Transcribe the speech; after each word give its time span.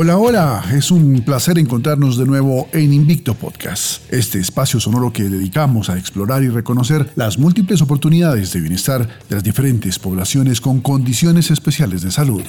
Hola, 0.00 0.16
hola, 0.16 0.64
es 0.72 0.92
un 0.92 1.22
placer 1.22 1.58
encontrarnos 1.58 2.16
de 2.16 2.24
nuevo 2.24 2.68
en 2.72 2.92
Invicto 2.92 3.34
Podcast, 3.34 4.00
este 4.12 4.38
espacio 4.38 4.78
sonoro 4.78 5.12
que 5.12 5.24
dedicamos 5.24 5.90
a 5.90 5.98
explorar 5.98 6.44
y 6.44 6.48
reconocer 6.50 7.10
las 7.16 7.36
múltiples 7.36 7.82
oportunidades 7.82 8.52
de 8.52 8.60
bienestar 8.60 9.08
de 9.28 9.34
las 9.34 9.42
diferentes 9.42 9.98
poblaciones 9.98 10.60
con 10.60 10.82
condiciones 10.82 11.50
especiales 11.50 12.02
de 12.02 12.12
salud. 12.12 12.44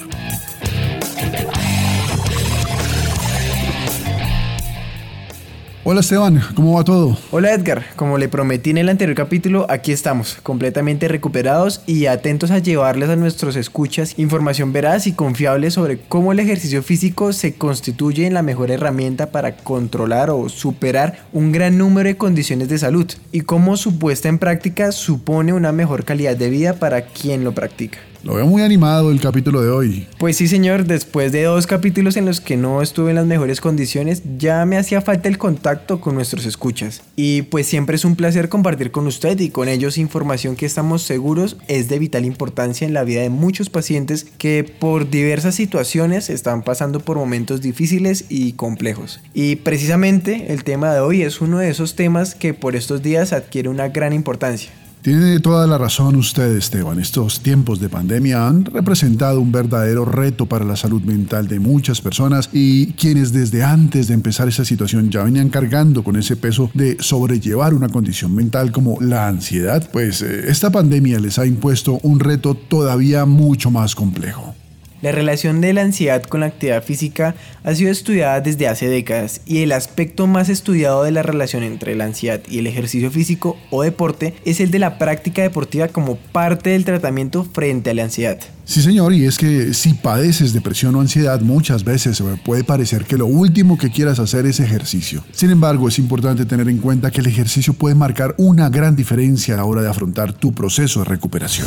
Hola 5.82 6.00
Esteban, 6.00 6.42
¿cómo 6.54 6.76
va 6.76 6.84
todo? 6.84 7.16
Hola 7.30 7.54
Edgar, 7.54 7.82
como 7.96 8.18
le 8.18 8.28
prometí 8.28 8.68
en 8.68 8.76
el 8.76 8.90
anterior 8.90 9.16
capítulo, 9.16 9.64
aquí 9.70 9.92
estamos, 9.92 10.36
completamente 10.42 11.08
recuperados 11.08 11.80
y 11.86 12.04
atentos 12.04 12.50
a 12.50 12.58
llevarles 12.58 13.08
a 13.08 13.16
nuestros 13.16 13.56
escuchas 13.56 14.18
información 14.18 14.74
veraz 14.74 15.06
y 15.06 15.12
confiable 15.12 15.70
sobre 15.70 15.98
cómo 15.98 16.32
el 16.32 16.38
ejercicio 16.38 16.82
físico 16.82 17.32
se 17.32 17.54
constituye 17.54 18.26
en 18.26 18.34
la 18.34 18.42
mejor 18.42 18.70
herramienta 18.70 19.30
para 19.30 19.56
controlar 19.56 20.28
o 20.28 20.50
superar 20.50 21.24
un 21.32 21.50
gran 21.50 21.78
número 21.78 22.10
de 22.10 22.18
condiciones 22.18 22.68
de 22.68 22.76
salud 22.76 23.10
y 23.32 23.40
cómo 23.40 23.78
su 23.78 23.98
puesta 23.98 24.28
en 24.28 24.38
práctica 24.38 24.92
supone 24.92 25.54
una 25.54 25.72
mejor 25.72 26.04
calidad 26.04 26.36
de 26.36 26.50
vida 26.50 26.74
para 26.74 27.06
quien 27.06 27.42
lo 27.42 27.52
practica. 27.52 28.00
Lo 28.22 28.34
veo 28.34 28.46
muy 28.46 28.60
animado 28.60 29.10
el 29.10 29.20
capítulo 29.20 29.62
de 29.62 29.70
hoy. 29.70 30.06
Pues 30.18 30.36
sí, 30.36 30.46
señor, 30.46 30.84
después 30.84 31.32
de 31.32 31.44
dos 31.44 31.66
capítulos 31.66 32.18
en 32.18 32.26
los 32.26 32.42
que 32.42 32.58
no 32.58 32.82
estuve 32.82 33.10
en 33.10 33.16
las 33.16 33.24
mejores 33.24 33.62
condiciones, 33.62 34.22
ya 34.36 34.66
me 34.66 34.76
hacía 34.76 35.00
falta 35.00 35.28
el 35.28 35.38
contacto 35.38 36.02
con 36.02 36.16
nuestros 36.16 36.44
escuchas. 36.44 37.00
Y 37.16 37.42
pues 37.42 37.66
siempre 37.66 37.96
es 37.96 38.04
un 38.04 38.16
placer 38.16 38.50
compartir 38.50 38.90
con 38.90 39.06
usted 39.06 39.40
y 39.40 39.48
con 39.48 39.68
ellos 39.68 39.96
información 39.96 40.54
que 40.54 40.66
estamos 40.66 41.00
seguros 41.02 41.56
es 41.66 41.88
de 41.88 41.98
vital 41.98 42.26
importancia 42.26 42.86
en 42.86 42.92
la 42.92 43.04
vida 43.04 43.22
de 43.22 43.30
muchos 43.30 43.70
pacientes 43.70 44.26
que 44.36 44.64
por 44.64 45.08
diversas 45.08 45.54
situaciones 45.54 46.28
están 46.28 46.62
pasando 46.62 47.00
por 47.00 47.16
momentos 47.16 47.62
difíciles 47.62 48.26
y 48.28 48.52
complejos. 48.52 49.20
Y 49.32 49.56
precisamente 49.56 50.52
el 50.52 50.64
tema 50.64 50.92
de 50.92 51.00
hoy 51.00 51.22
es 51.22 51.40
uno 51.40 51.56
de 51.56 51.70
esos 51.70 51.96
temas 51.96 52.34
que 52.34 52.52
por 52.52 52.76
estos 52.76 53.02
días 53.02 53.32
adquiere 53.32 53.70
una 53.70 53.88
gran 53.88 54.12
importancia. 54.12 54.70
Tiene 55.02 55.40
toda 55.40 55.66
la 55.66 55.78
razón 55.78 56.16
usted, 56.16 56.56
Esteban. 56.56 57.00
Estos 57.00 57.40
tiempos 57.40 57.80
de 57.80 57.88
pandemia 57.88 58.46
han 58.46 58.66
representado 58.66 59.40
un 59.40 59.50
verdadero 59.50 60.04
reto 60.04 60.44
para 60.44 60.66
la 60.66 60.76
salud 60.76 61.00
mental 61.02 61.48
de 61.48 61.58
muchas 61.58 62.02
personas 62.02 62.50
y 62.52 62.92
quienes 62.92 63.32
desde 63.32 63.64
antes 63.64 64.08
de 64.08 64.14
empezar 64.14 64.48
esa 64.48 64.66
situación 64.66 65.10
ya 65.10 65.24
venían 65.24 65.48
cargando 65.48 66.04
con 66.04 66.16
ese 66.16 66.36
peso 66.36 66.70
de 66.74 66.98
sobrellevar 67.00 67.72
una 67.72 67.88
condición 67.88 68.34
mental 68.34 68.72
como 68.72 69.00
la 69.00 69.26
ansiedad, 69.26 69.88
pues 69.90 70.20
eh, 70.20 70.50
esta 70.50 70.70
pandemia 70.70 71.18
les 71.18 71.38
ha 71.38 71.46
impuesto 71.46 71.98
un 72.02 72.20
reto 72.20 72.54
todavía 72.54 73.24
mucho 73.24 73.70
más 73.70 73.94
complejo. 73.94 74.54
La 75.02 75.12
relación 75.12 75.62
de 75.62 75.72
la 75.72 75.80
ansiedad 75.80 76.22
con 76.24 76.40
la 76.40 76.46
actividad 76.46 76.82
física 76.82 77.34
ha 77.64 77.74
sido 77.74 77.90
estudiada 77.90 78.40
desde 78.42 78.68
hace 78.68 78.86
décadas 78.86 79.40
y 79.46 79.62
el 79.62 79.72
aspecto 79.72 80.26
más 80.26 80.50
estudiado 80.50 81.04
de 81.04 81.10
la 81.10 81.22
relación 81.22 81.62
entre 81.62 81.94
la 81.94 82.04
ansiedad 82.04 82.40
y 82.50 82.58
el 82.58 82.66
ejercicio 82.66 83.10
físico 83.10 83.56
o 83.70 83.82
deporte 83.82 84.34
es 84.44 84.60
el 84.60 84.70
de 84.70 84.78
la 84.78 84.98
práctica 84.98 85.40
deportiva 85.40 85.88
como 85.88 86.16
parte 86.16 86.70
del 86.70 86.84
tratamiento 86.84 87.44
frente 87.44 87.90
a 87.90 87.94
la 87.94 88.04
ansiedad. 88.04 88.38
Sí, 88.66 88.82
señor, 88.82 89.14
y 89.14 89.24
es 89.24 89.38
que 89.38 89.72
si 89.72 89.94
padeces 89.94 90.52
depresión 90.52 90.94
o 90.94 91.00
ansiedad, 91.00 91.40
muchas 91.40 91.82
veces 91.82 92.22
puede 92.44 92.62
parecer 92.62 93.04
que 93.04 93.16
lo 93.16 93.26
último 93.26 93.78
que 93.78 93.90
quieras 93.90 94.18
hacer 94.18 94.44
es 94.46 94.60
ejercicio. 94.60 95.24
Sin 95.32 95.50
embargo, 95.50 95.88
es 95.88 95.98
importante 95.98 96.44
tener 96.44 96.68
en 96.68 96.78
cuenta 96.78 97.10
que 97.10 97.20
el 97.20 97.26
ejercicio 97.26 97.72
puede 97.72 97.94
marcar 97.94 98.34
una 98.36 98.68
gran 98.68 98.94
diferencia 98.94 99.54
a 99.54 99.56
la 99.56 99.64
hora 99.64 99.82
de 99.82 99.88
afrontar 99.88 100.34
tu 100.34 100.52
proceso 100.52 101.00
de 101.00 101.06
recuperación. 101.06 101.66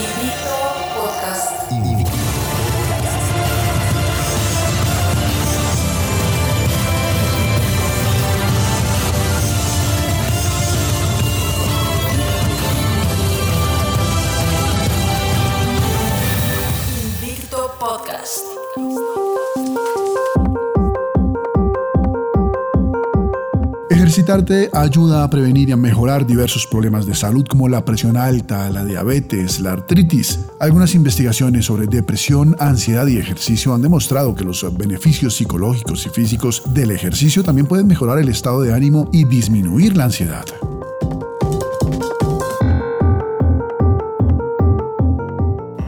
Ejercitarte 24.31 24.69
ayuda 24.71 25.25
a 25.25 25.29
prevenir 25.29 25.67
y 25.67 25.71
a 25.73 25.75
mejorar 25.75 26.25
diversos 26.25 26.65
problemas 26.65 27.05
de 27.05 27.13
salud 27.13 27.45
como 27.45 27.67
la 27.67 27.83
presión 27.83 28.15
alta, 28.15 28.69
la 28.69 28.85
diabetes, 28.85 29.59
la 29.59 29.73
artritis. 29.73 30.39
Algunas 30.57 30.95
investigaciones 30.95 31.65
sobre 31.65 31.85
depresión, 31.85 32.55
ansiedad 32.57 33.07
y 33.07 33.17
ejercicio 33.17 33.73
han 33.73 33.81
demostrado 33.81 34.33
que 34.33 34.45
los 34.45 34.65
beneficios 34.77 35.35
psicológicos 35.35 36.05
y 36.05 36.09
físicos 36.11 36.63
del 36.73 36.91
ejercicio 36.91 37.43
también 37.43 37.67
pueden 37.67 37.87
mejorar 37.87 38.19
el 38.19 38.29
estado 38.29 38.61
de 38.61 38.73
ánimo 38.73 39.09
y 39.11 39.25
disminuir 39.25 39.97
la 39.97 40.05
ansiedad. 40.05 40.45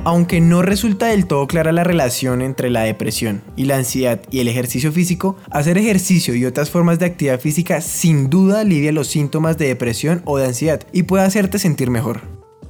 Aunque 0.06 0.42
no 0.42 0.62
resulta 0.62 1.08
del 1.08 1.28
todo 1.28 1.48
clara 1.48 1.72
la 1.72 1.86
relación 1.86 2.42
entre 2.42 2.70
la 2.70 2.82
depresión 2.82 3.42
y 3.56 3.64
la 3.64 3.78
ansiedad 3.78 4.20
y 4.30 4.40
el 4.40 4.50
ejercicio 4.50 4.92
físico, 4.92 5.38
hacer 5.50 5.78
ejercicio 5.78 6.36
y 6.36 6.44
otras 6.44 6.70
formas 6.70 7.00
de 7.00 7.06
actividad 7.06 7.40
física 7.40 7.80
sin 7.80 8.30
duda 8.30 8.60
alivia 8.60 8.92
los 8.92 9.08
síntomas 9.08 9.58
de 9.58 9.68
depresión 9.68 10.22
o 10.26 10.38
de 10.38 10.48
ansiedad 10.48 10.82
y 10.92 11.04
puede 11.04 11.24
hacerte 11.24 11.58
sentir 11.58 11.90
mejor. 11.90 12.20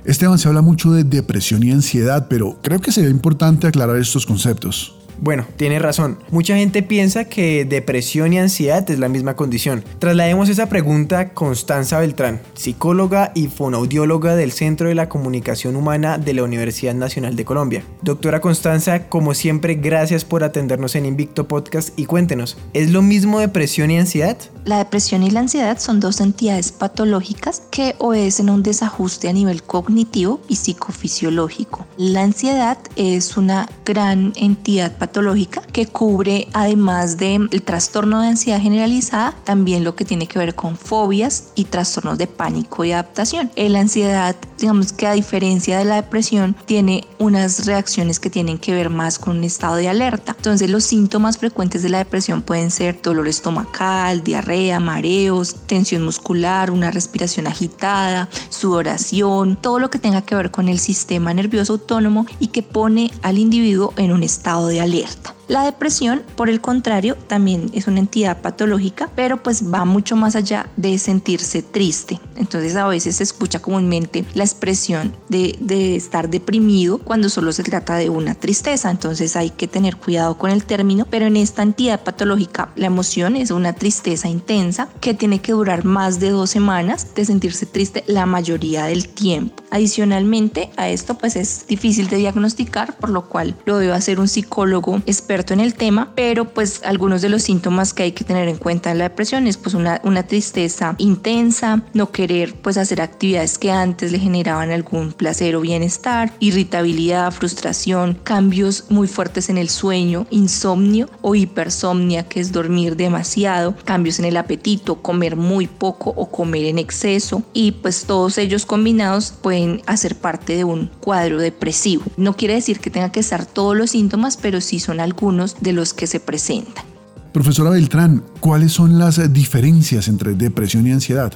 Esteban, 0.05 0.37
se 0.37 0.47
habla 0.47 0.61
mucho 0.61 0.91
de 0.91 1.03
depresión 1.03 1.63
y 1.63 1.71
ansiedad, 1.71 2.27
pero 2.29 2.59
creo 2.61 2.79
que 2.79 2.91
sería 2.91 3.09
importante 3.09 3.65
aclarar 3.65 3.97
estos 3.97 4.27
conceptos. 4.27 5.02
Bueno, 5.19 5.45
tiene 5.55 5.79
razón. 5.79 6.19
Mucha 6.31 6.55
gente 6.55 6.83
piensa 6.83 7.25
que 7.25 7.65
depresión 7.65 8.33
y 8.33 8.39
ansiedad 8.39 8.89
es 8.89 8.99
la 8.99 9.09
misma 9.09 9.35
condición. 9.35 9.83
Traslademos 9.99 10.49
esa 10.49 10.67
pregunta 10.67 11.19
a 11.19 11.29
Constanza 11.33 11.99
Beltrán, 11.99 12.41
psicóloga 12.53 13.31
y 13.35 13.47
fonoaudióloga 13.47 14.35
del 14.35 14.51
Centro 14.51 14.89
de 14.89 14.95
la 14.95 15.09
Comunicación 15.09 15.75
Humana 15.75 16.17
de 16.17 16.33
la 16.33 16.43
Universidad 16.43 16.93
Nacional 16.93 17.35
de 17.35 17.45
Colombia. 17.45 17.83
Doctora 18.01 18.41
Constanza, 18.41 19.07
como 19.07 19.33
siempre, 19.33 19.75
gracias 19.75 20.25
por 20.25 20.43
atendernos 20.43 20.95
en 20.95 21.05
Invicto 21.05 21.47
Podcast 21.47 21.97
y 21.97 22.05
cuéntenos, 22.05 22.57
¿es 22.73 22.91
lo 22.91 23.01
mismo 23.01 23.39
depresión 23.39 23.91
y 23.91 23.97
ansiedad? 23.97 24.37
La 24.65 24.77
depresión 24.77 25.23
y 25.23 25.29
la 25.29 25.41
ansiedad 25.41 25.77
son 25.79 25.99
dos 25.99 26.21
entidades 26.21 26.71
patológicas 26.71 27.63
que 27.69 27.95
obedecen 27.97 28.49
un 28.49 28.63
desajuste 28.63 29.27
a 29.27 29.33
nivel 29.33 29.63
cognitivo 29.63 30.39
y 30.47 30.55
psicofisiológico. 30.55 31.85
La 31.97 32.21
ansiedad 32.21 32.77
es 32.95 33.37
una 33.37 33.67
gran 33.85 34.33
entidad 34.35 34.97
patológica 35.03 35.61
que 35.73 35.85
cubre 35.85 36.47
además 36.53 37.17
del 37.17 37.49
trastorno 37.61 38.21
de 38.21 38.29
ansiedad 38.29 38.61
generalizada, 38.61 39.35
también 39.43 39.83
lo 39.83 39.97
que 39.97 40.05
tiene 40.05 40.27
que 40.27 40.39
ver 40.39 40.55
con 40.55 40.77
fobias 40.77 41.49
y 41.55 41.65
trastornos 41.65 42.17
de 42.17 42.27
pánico 42.27 42.85
y 42.85 42.93
adaptación. 42.93 43.51
La 43.57 43.81
ansiedad, 43.81 44.33
digamos 44.57 44.93
que 44.93 45.05
a 45.05 45.11
diferencia 45.11 45.77
de 45.77 45.83
la 45.83 45.95
depresión, 45.95 46.55
tiene 46.65 47.05
unas 47.19 47.65
reacciones 47.65 48.21
que 48.21 48.29
tienen 48.29 48.57
que 48.57 48.73
ver 48.73 48.89
más 48.89 49.19
con 49.19 49.39
un 49.39 49.43
estado 49.43 49.75
de 49.75 49.89
alerta. 49.89 50.35
Entonces 50.37 50.69
los 50.69 50.85
síntomas 50.85 51.37
frecuentes 51.37 51.83
de 51.83 51.89
la 51.89 51.97
depresión 51.97 52.41
pueden 52.41 52.71
ser 52.71 53.01
dolor 53.01 53.27
estomacal, 53.27 54.23
diarrea, 54.23 54.79
mareos, 54.79 55.55
tensión 55.67 56.03
muscular, 56.03 56.71
una 56.71 56.91
respiración 56.91 57.47
agitada, 57.47 58.29
sudoración, 58.47 59.57
todo 59.57 59.79
lo 59.79 59.89
que 59.89 59.99
tenga 59.99 60.21
que 60.21 60.35
ver 60.35 60.49
con 60.49 60.69
el 60.69 60.79
sistema 60.79 61.33
nervioso 61.33 61.73
autónomo 61.73 62.25
y 62.39 62.47
que 62.47 62.63
pone 62.63 63.11
al 63.21 63.37
individuo 63.37 63.93
en 63.97 64.13
un 64.13 64.23
estado 64.23 64.67
de 64.67 64.79
alerta 64.79 64.92
alerta. 64.93 65.33
La 65.49 65.65
depresión, 65.65 66.23
por 66.37 66.49
el 66.49 66.61
contrario, 66.61 67.17
también 67.27 67.69
es 67.73 67.87
una 67.87 67.99
entidad 67.99 68.41
patológica, 68.41 69.09
pero 69.13 69.43
pues 69.43 69.73
va 69.73 69.83
mucho 69.83 70.15
más 70.15 70.37
allá 70.37 70.69
de 70.77 70.97
sentirse 70.97 71.61
triste. 71.61 72.19
Entonces 72.37 72.77
a 72.77 72.87
veces 72.87 73.17
se 73.17 73.23
escucha 73.23 73.59
comúnmente 73.59 74.23
la 74.35 74.45
expresión 74.45 75.13
de, 75.27 75.57
de 75.59 75.97
estar 75.97 76.29
deprimido 76.29 76.97
cuando 76.97 77.27
solo 77.27 77.51
se 77.51 77.63
trata 77.63 77.95
de 77.95 78.09
una 78.09 78.35
tristeza. 78.35 78.89
Entonces 78.89 79.35
hay 79.35 79.49
que 79.49 79.67
tener 79.67 79.97
cuidado 79.97 80.37
con 80.37 80.49
el 80.49 80.63
término, 80.63 81.05
pero 81.09 81.25
en 81.25 81.35
esta 81.35 81.61
entidad 81.61 82.03
patológica 82.03 82.69
la 82.77 82.87
emoción 82.87 83.35
es 83.35 83.51
una 83.51 83.73
tristeza 83.73 84.29
intensa 84.29 84.87
que 85.01 85.13
tiene 85.13 85.41
que 85.41 85.51
durar 85.51 85.83
más 85.83 86.21
de 86.21 86.29
dos 86.29 86.51
semanas 86.51 87.13
de 87.15 87.25
sentirse 87.25 87.65
triste 87.65 88.05
la 88.07 88.25
mayoría 88.25 88.85
del 88.85 89.09
tiempo. 89.09 89.61
Adicionalmente 89.71 90.69
a 90.77 90.87
esto 90.87 91.17
pues 91.17 91.35
es 91.35 91.65
difícil 91.67 92.07
de 92.07 92.17
diagnosticar, 92.17 92.95
por 92.97 93.09
lo 93.09 93.27
cual 93.27 93.55
lo 93.65 93.77
debe 93.77 93.93
hacer 93.93 94.19
un 94.21 94.29
psicólogo 94.29 95.01
experto 95.05 95.32
en 95.33 95.59
el 95.59 95.73
tema, 95.73 96.11
pero 96.15 96.45
pues 96.45 96.81
algunos 96.85 97.23
de 97.23 97.29
los 97.29 97.41
síntomas 97.41 97.95
que 97.95 98.03
hay 98.03 98.11
que 98.11 98.23
tener 98.23 98.47
en 98.47 98.57
cuenta 98.57 98.91
en 98.91 98.99
la 98.99 99.05
depresión 99.05 99.47
es 99.47 99.57
pues 99.57 99.73
una, 99.73 99.99
una 100.03 100.21
tristeza 100.21 100.93
intensa, 100.99 101.81
no 101.93 102.11
querer 102.11 102.53
pues 102.53 102.77
hacer 102.77 103.01
actividades 103.01 103.57
que 103.57 103.71
antes 103.71 104.11
le 104.11 104.19
generaban 104.19 104.69
algún 104.69 105.11
placer 105.11 105.55
o 105.55 105.61
bienestar, 105.61 106.33
irritabilidad, 106.39 107.31
frustración, 107.31 108.19
cambios 108.23 108.85
muy 108.89 109.07
fuertes 109.07 109.49
en 109.49 109.57
el 109.57 109.69
sueño, 109.69 110.27
insomnio 110.29 111.09
o 111.23 111.33
hipersomnia, 111.33 112.27
que 112.27 112.39
es 112.39 112.51
dormir 112.51 112.95
demasiado, 112.95 113.75
cambios 113.85 114.19
en 114.19 114.25
el 114.25 114.37
apetito, 114.37 115.01
comer 115.01 115.35
muy 115.35 115.65
poco 115.65 116.13
o 116.15 116.29
comer 116.29 116.65
en 116.65 116.77
exceso 116.77 117.41
y 117.53 117.71
pues 117.71 118.05
todos 118.05 118.37
ellos 118.37 118.67
combinados 118.67 119.33
pueden 119.41 119.81
hacer 119.87 120.15
parte 120.15 120.55
de 120.55 120.63
un 120.63 120.91
cuadro 120.99 121.39
depresivo. 121.39 122.03
No 122.17 122.37
quiere 122.37 122.53
decir 122.53 122.79
que 122.79 122.91
tenga 122.91 123.11
que 123.11 123.21
estar 123.21 123.47
todos 123.47 123.75
los 123.75 123.89
síntomas, 123.89 124.37
pero 124.37 124.61
sí 124.61 124.79
son 124.79 124.99
algunos 124.99 125.22
de 125.31 125.71
los 125.71 125.93
que 125.93 126.05
se 126.05 126.19
presentan. 126.19 126.83
Profesora 127.31 127.69
Beltrán, 127.69 128.23
¿cuáles 128.41 128.73
son 128.73 128.99
las 128.99 129.31
diferencias 129.31 130.07
entre 130.07 130.33
depresión 130.33 130.85
y 130.85 130.91
ansiedad? 130.91 131.31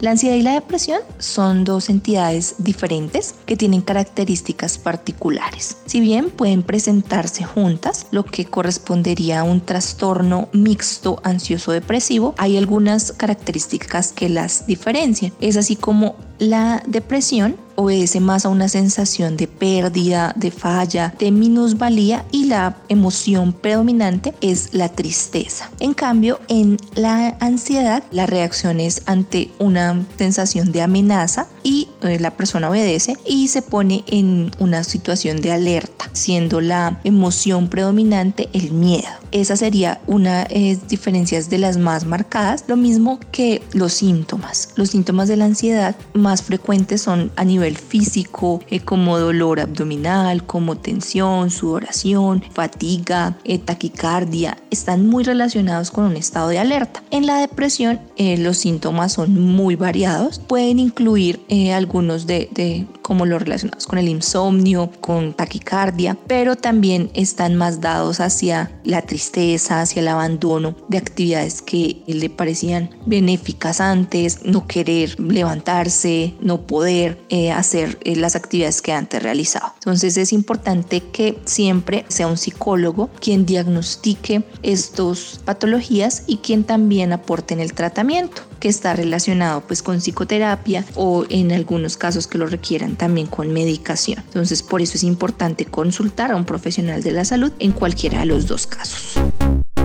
La 0.00 0.12
ansiedad 0.12 0.36
y 0.36 0.42
la 0.42 0.54
depresión 0.54 1.00
son 1.18 1.64
dos 1.64 1.90
entidades 1.90 2.54
diferentes 2.56 3.34
que 3.44 3.54
tienen 3.54 3.82
características 3.82 4.78
particulares. 4.78 5.76
Si 5.84 6.00
bien 6.00 6.30
pueden 6.30 6.62
presentarse 6.62 7.44
juntas, 7.44 8.06
lo 8.10 8.24
que 8.24 8.46
correspondería 8.46 9.40
a 9.40 9.44
un 9.44 9.60
trastorno 9.60 10.48
mixto 10.54 11.20
ansioso 11.22 11.72
depresivo, 11.72 12.34
hay 12.38 12.56
algunas 12.56 13.12
características 13.12 14.12
que 14.12 14.30
las 14.30 14.66
diferencian. 14.66 15.34
Es 15.38 15.58
así 15.58 15.76
como 15.76 16.16
la 16.38 16.82
depresión 16.86 17.56
obedece 17.76 18.20
más 18.20 18.44
a 18.44 18.48
una 18.48 18.68
sensación 18.68 19.36
de 19.36 19.46
pérdida, 19.46 20.32
de 20.36 20.50
falla, 20.50 21.14
de 21.18 21.30
minusvalía 21.30 22.24
y 22.30 22.44
la 22.44 22.76
emoción 22.88 23.52
predominante 23.52 24.34
es 24.40 24.70
la 24.72 24.88
tristeza. 24.88 25.70
En 25.80 25.94
cambio, 25.94 26.40
en 26.48 26.78
la 26.94 27.36
ansiedad, 27.40 28.02
la 28.10 28.26
reacción 28.26 28.80
es 28.80 29.02
ante 29.06 29.50
una 29.58 30.06
sensación 30.18 30.72
de 30.72 30.82
amenaza 30.82 31.46
y 31.62 31.88
eh, 32.02 32.18
la 32.18 32.30
persona 32.32 32.70
obedece 32.70 33.16
y 33.26 33.48
se 33.48 33.62
pone 33.62 34.04
en 34.06 34.50
una 34.58 34.84
situación 34.84 35.40
de 35.40 35.52
alerta, 35.52 36.10
siendo 36.12 36.60
la 36.60 37.00
emoción 37.04 37.68
predominante 37.68 38.48
el 38.52 38.72
miedo. 38.72 39.08
Esa 39.32 39.56
sería 39.56 40.00
una 40.06 40.44
de 40.44 40.74
las 40.74 40.88
diferencias 40.88 41.50
de 41.50 41.58
las 41.58 41.76
más 41.76 42.04
marcadas, 42.04 42.64
lo 42.66 42.76
mismo 42.76 43.20
que 43.30 43.62
los 43.72 43.92
síntomas. 43.92 44.70
Los 44.74 44.90
síntomas 44.90 45.28
de 45.28 45.36
la 45.36 45.44
ansiedad 45.44 45.94
más 46.14 46.42
frecuentes 46.42 47.02
son 47.02 47.30
a 47.36 47.44
nivel 47.44 47.59
físico, 47.76 48.60
eh, 48.70 48.80
como 48.80 49.18
dolor 49.18 49.60
abdominal, 49.60 50.44
como 50.44 50.76
tensión, 50.76 51.50
sudoración, 51.50 52.42
fatiga, 52.52 53.38
eh, 53.44 53.58
taquicardia, 53.58 54.58
están 54.70 55.06
muy 55.06 55.24
relacionados 55.24 55.90
con 55.90 56.04
un 56.04 56.16
estado 56.16 56.48
de 56.48 56.58
alerta. 56.58 57.02
En 57.10 57.26
la 57.26 57.38
depresión 57.38 58.00
eh, 58.16 58.36
los 58.38 58.58
síntomas 58.58 59.12
son 59.12 59.40
muy 59.40 59.76
variados, 59.76 60.38
pueden 60.38 60.78
incluir 60.78 61.40
algunos 61.74 62.26
de 62.26 62.86
como 63.10 63.26
los 63.26 63.42
relacionados 63.42 63.88
con 63.88 63.98
el 63.98 64.08
insomnio, 64.08 64.88
con 65.00 65.34
taquicardia, 65.34 66.16
pero 66.28 66.54
también 66.54 67.10
están 67.12 67.56
más 67.56 67.80
dados 67.80 68.20
hacia 68.20 68.70
la 68.84 69.02
tristeza, 69.02 69.80
hacia 69.80 69.98
el 69.98 70.06
abandono 70.06 70.76
de 70.86 70.98
actividades 70.98 71.60
que 71.60 72.04
le 72.06 72.30
parecían 72.30 72.90
benéficas 73.06 73.80
antes, 73.80 74.44
no 74.44 74.68
querer 74.68 75.18
levantarse, 75.18 76.34
no 76.40 76.68
poder 76.68 77.18
hacer 77.52 77.98
eh, 78.04 78.14
las 78.14 78.36
actividades 78.36 78.80
que 78.80 78.92
antes 78.92 79.20
realizaba. 79.20 79.74
Entonces 79.74 80.16
es 80.16 80.32
importante 80.32 81.00
que 81.00 81.36
siempre 81.46 82.04
sea 82.06 82.28
un 82.28 82.36
psicólogo 82.36 83.10
quien 83.20 83.44
diagnostique 83.44 84.44
estas 84.62 85.40
patologías 85.44 86.22
y 86.28 86.36
quien 86.36 86.62
también 86.62 87.12
aporte 87.12 87.54
en 87.54 87.60
el 87.60 87.72
tratamiento 87.72 88.49
que 88.60 88.68
está 88.68 88.94
relacionado 88.94 89.62
pues 89.62 89.82
con 89.82 90.00
psicoterapia 90.00 90.84
o 90.94 91.24
en 91.28 91.50
algunos 91.50 91.96
casos 91.96 92.26
que 92.26 92.38
lo 92.38 92.46
requieran 92.46 92.96
también 92.96 93.26
con 93.26 93.52
medicación. 93.52 94.22
Entonces 94.26 94.62
por 94.62 94.82
eso 94.82 94.94
es 94.94 95.02
importante 95.02 95.64
consultar 95.64 96.30
a 96.30 96.36
un 96.36 96.44
profesional 96.44 97.02
de 97.02 97.12
la 97.12 97.24
salud 97.24 97.52
en 97.58 97.72
cualquiera 97.72 98.20
de 98.20 98.26
los 98.26 98.46
dos 98.46 98.66
casos. 98.66 99.14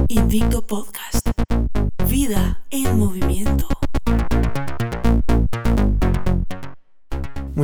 Invicto 0.09 0.61
Podcast. 0.61 1.27
Vida 2.07 2.61
en 2.69 2.99
movimiento. 2.99 3.74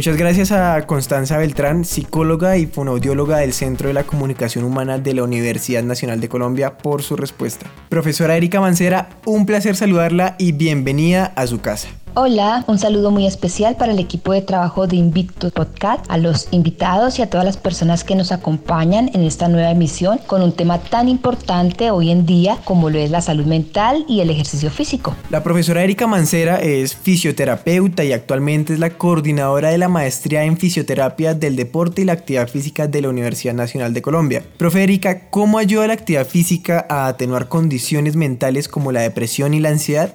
Muchas 0.01 0.17
gracias 0.17 0.51
a 0.51 0.87
Constanza 0.87 1.37
Beltrán, 1.37 1.85
psicóloga 1.85 2.57
y 2.57 2.65
fonoaudióloga 2.65 3.37
del 3.37 3.53
Centro 3.53 3.87
de 3.87 3.93
la 3.93 4.03
Comunicación 4.03 4.63
Humana 4.63 4.97
de 4.97 5.13
la 5.13 5.21
Universidad 5.21 5.83
Nacional 5.83 6.19
de 6.19 6.27
Colombia, 6.27 6.79
por 6.79 7.03
su 7.03 7.15
respuesta. 7.15 7.67
Profesora 7.87 8.35
Erika 8.35 8.59
Mancera, 8.59 9.09
un 9.27 9.45
placer 9.45 9.75
saludarla 9.75 10.35
y 10.39 10.53
bienvenida 10.53 11.31
a 11.35 11.45
su 11.45 11.61
casa. 11.61 11.89
Hola, 12.13 12.65
un 12.67 12.77
saludo 12.77 13.09
muy 13.09 13.25
especial 13.25 13.77
para 13.77 13.93
el 13.93 13.99
equipo 13.99 14.33
de 14.33 14.41
trabajo 14.41 14.85
de 14.85 14.97
Invicto 14.97 15.49
Podcast, 15.49 16.03
a 16.09 16.17
los 16.17 16.49
invitados 16.51 17.17
y 17.17 17.21
a 17.21 17.29
todas 17.29 17.45
las 17.45 17.55
personas 17.55 18.03
que 18.03 18.15
nos 18.15 18.33
acompañan 18.33 19.09
en 19.13 19.23
esta 19.23 19.47
nueva 19.47 19.71
emisión 19.71 20.19
con 20.27 20.41
un 20.41 20.51
tema 20.51 20.79
tan 20.79 21.07
importante 21.07 21.89
hoy 21.89 22.11
en 22.11 22.25
día 22.25 22.57
como 22.65 22.89
lo 22.89 22.99
es 22.99 23.11
la 23.11 23.21
salud 23.21 23.45
mental 23.45 24.03
y 24.09 24.19
el 24.19 24.29
ejercicio 24.29 24.69
físico. 24.69 25.15
La 25.29 25.41
profesora 25.41 25.85
Erika 25.85 26.05
Mancera 26.05 26.57
es 26.57 26.97
fisioterapeuta 26.97 28.03
y 28.03 28.11
actualmente 28.11 28.73
es 28.73 28.79
la 28.79 28.89
coordinadora 28.89 29.69
de 29.69 29.77
la 29.77 29.87
maestría 29.87 30.43
en 30.43 30.57
fisioterapia 30.57 31.33
del 31.33 31.55
deporte 31.55 32.01
y 32.01 32.05
la 32.05 32.13
actividad 32.13 32.49
física 32.49 32.87
de 32.87 33.03
la 33.03 33.07
Universidad 33.07 33.53
Nacional 33.53 33.93
de 33.93 34.01
Colombia. 34.01 34.43
Profe 34.57 34.83
Erika, 34.83 35.29
¿cómo 35.29 35.59
ayuda 35.59 35.87
la 35.87 35.93
actividad 35.93 36.27
física 36.27 36.85
a 36.89 37.07
atenuar 37.07 37.47
condiciones 37.47 38.17
mentales 38.17 38.67
como 38.67 38.91
la 38.91 38.99
depresión 38.99 39.53
y 39.53 39.61
la 39.61 39.69
ansiedad? 39.69 40.11